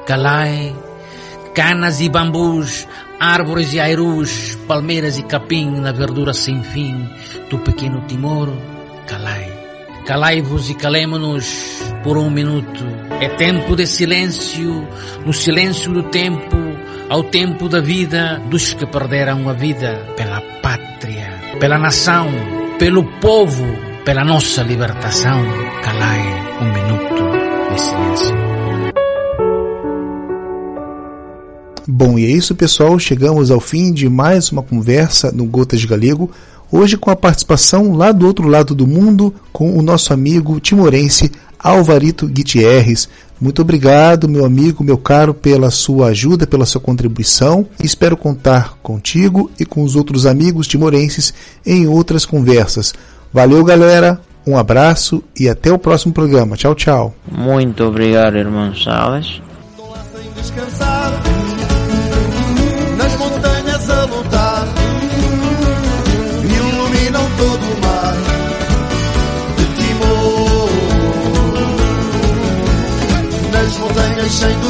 Calai, 0.06 0.74
canas 1.54 2.01
e 2.01 2.10
bambus, 2.10 2.88
árvores 3.20 3.74
e 3.74 3.80
airus, 3.80 4.58
palmeiras 4.68 5.18
e 5.18 5.24
capim 5.24 5.72
na 5.80 5.91
verdura 5.91 6.34
sem 6.34 6.62
fim 6.64 7.08
do 7.49 7.60
pequeno 7.60 8.01
Timor, 8.08 8.49
calai. 9.08 9.51
Calai-vos 10.06 10.70
e 10.70 10.74
calemo-nos 10.74 11.82
por 12.04 12.18
um 12.18 12.30
minuto. 12.30 12.84
É 13.22 13.30
tempo 13.30 13.74
de 13.74 13.88
silêncio, 13.88 14.86
no 15.26 15.32
silêncio 15.32 15.93
do 15.93 16.04
tempo, 16.04 16.58
ao 17.10 17.24
tempo 17.24 17.70
da 17.70 17.80
vida 17.80 18.41
dos 18.49 18.74
que 18.74 18.86
perderam 18.86 19.47
a 19.47 19.54
vida 19.54 20.06
pela 20.18 20.41
pátria, 20.62 21.39
pela 21.58 21.78
nação, 21.78 22.28
pelo 22.78 23.06
povo, 23.22 23.66
pela 24.04 24.26
nossa 24.26 24.62
libertação. 24.62 25.41
Calai 25.82 26.22
um 26.60 26.74
minuto 26.74 27.74
de 27.74 27.80
silêncio. 27.80 28.43
Bom, 31.88 32.18
e 32.18 32.26
é 32.26 32.30
isso, 32.30 32.56
pessoal. 32.56 32.98
Chegamos 32.98 33.52
ao 33.52 33.60
fim 33.60 33.92
de 33.92 34.08
mais 34.08 34.52
uma 34.52 34.64
conversa 34.64 35.32
no 35.32 35.46
Gotas 35.46 35.82
de 35.82 35.88
Galego. 35.88 36.32
Hoje 36.72 36.98
com 36.98 37.12
a 37.12 37.16
participação 37.16 37.94
lá 37.94 38.12
do 38.12 38.26
outro 38.26 38.48
lado 38.48 38.74
do 38.74 38.88
mundo 38.88 39.34
com 39.52 39.78
o 39.78 39.82
nosso 39.82 40.12
amigo 40.14 40.60
timorense 40.60 41.32
Alvarito 41.60 42.28
Gutierrez. 42.28 43.08
Muito 43.40 43.62
obrigado, 43.62 44.30
meu 44.30 44.46
amigo, 44.46 44.84
meu 44.84 44.98
caro, 44.98 45.34
pela 45.34 45.70
sua 45.70 46.08
ajuda, 46.08 46.48
pela 46.48 46.66
sua 46.66 46.82
contribuição. 46.82 47.68
Espero 47.84 48.16
contar 48.16 48.78
contigo 48.82 49.52
e 49.60 49.66
com 49.66 49.84
os 49.84 49.96
outros 49.96 50.26
amigos 50.26 50.68
timorenses 50.68 51.34
em 51.66 51.86
outras 51.88 52.26
conversas. 52.26 52.94
Valeu, 53.32 53.64
galera. 53.64 54.20
Um 54.48 54.58
abraço 54.58 55.24
e 55.40 55.48
até 55.48 55.72
o 55.72 55.78
próximo 55.78 56.14
programa. 56.14 56.58
Tchau, 56.58 56.74
tchau. 56.74 57.14
Muito 57.30 57.84
obrigado, 57.84 58.38
irmão 58.38 58.74
Salas. 58.76 59.42
Montanhas 74.34 74.62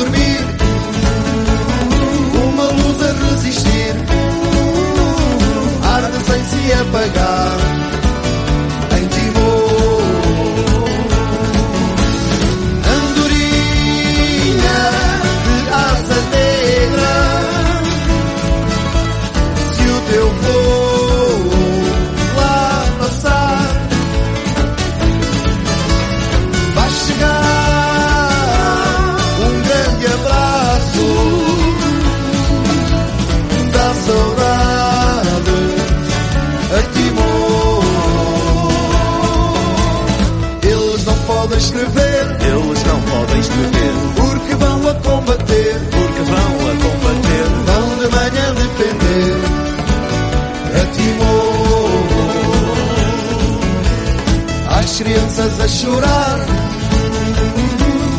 crianças 55.03 55.59
a 55.59 55.67
chorar, 55.67 56.39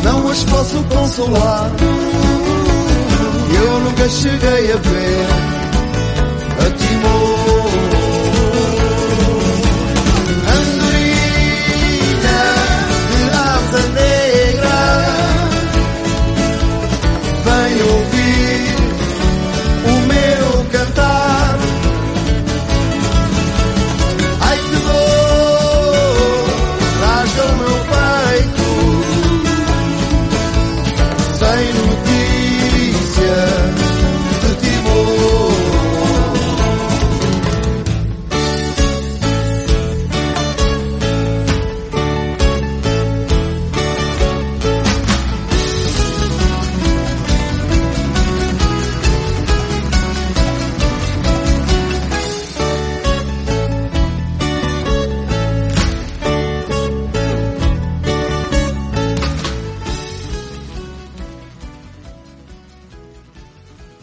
não 0.03 0.29
as 0.29 0.43
posso 0.43 0.83
consolar. 0.83 1.71
Eu 3.59 3.79
nunca 3.79 4.07
cheguei 4.07 4.71
a 4.71 4.77
ver 4.77 5.54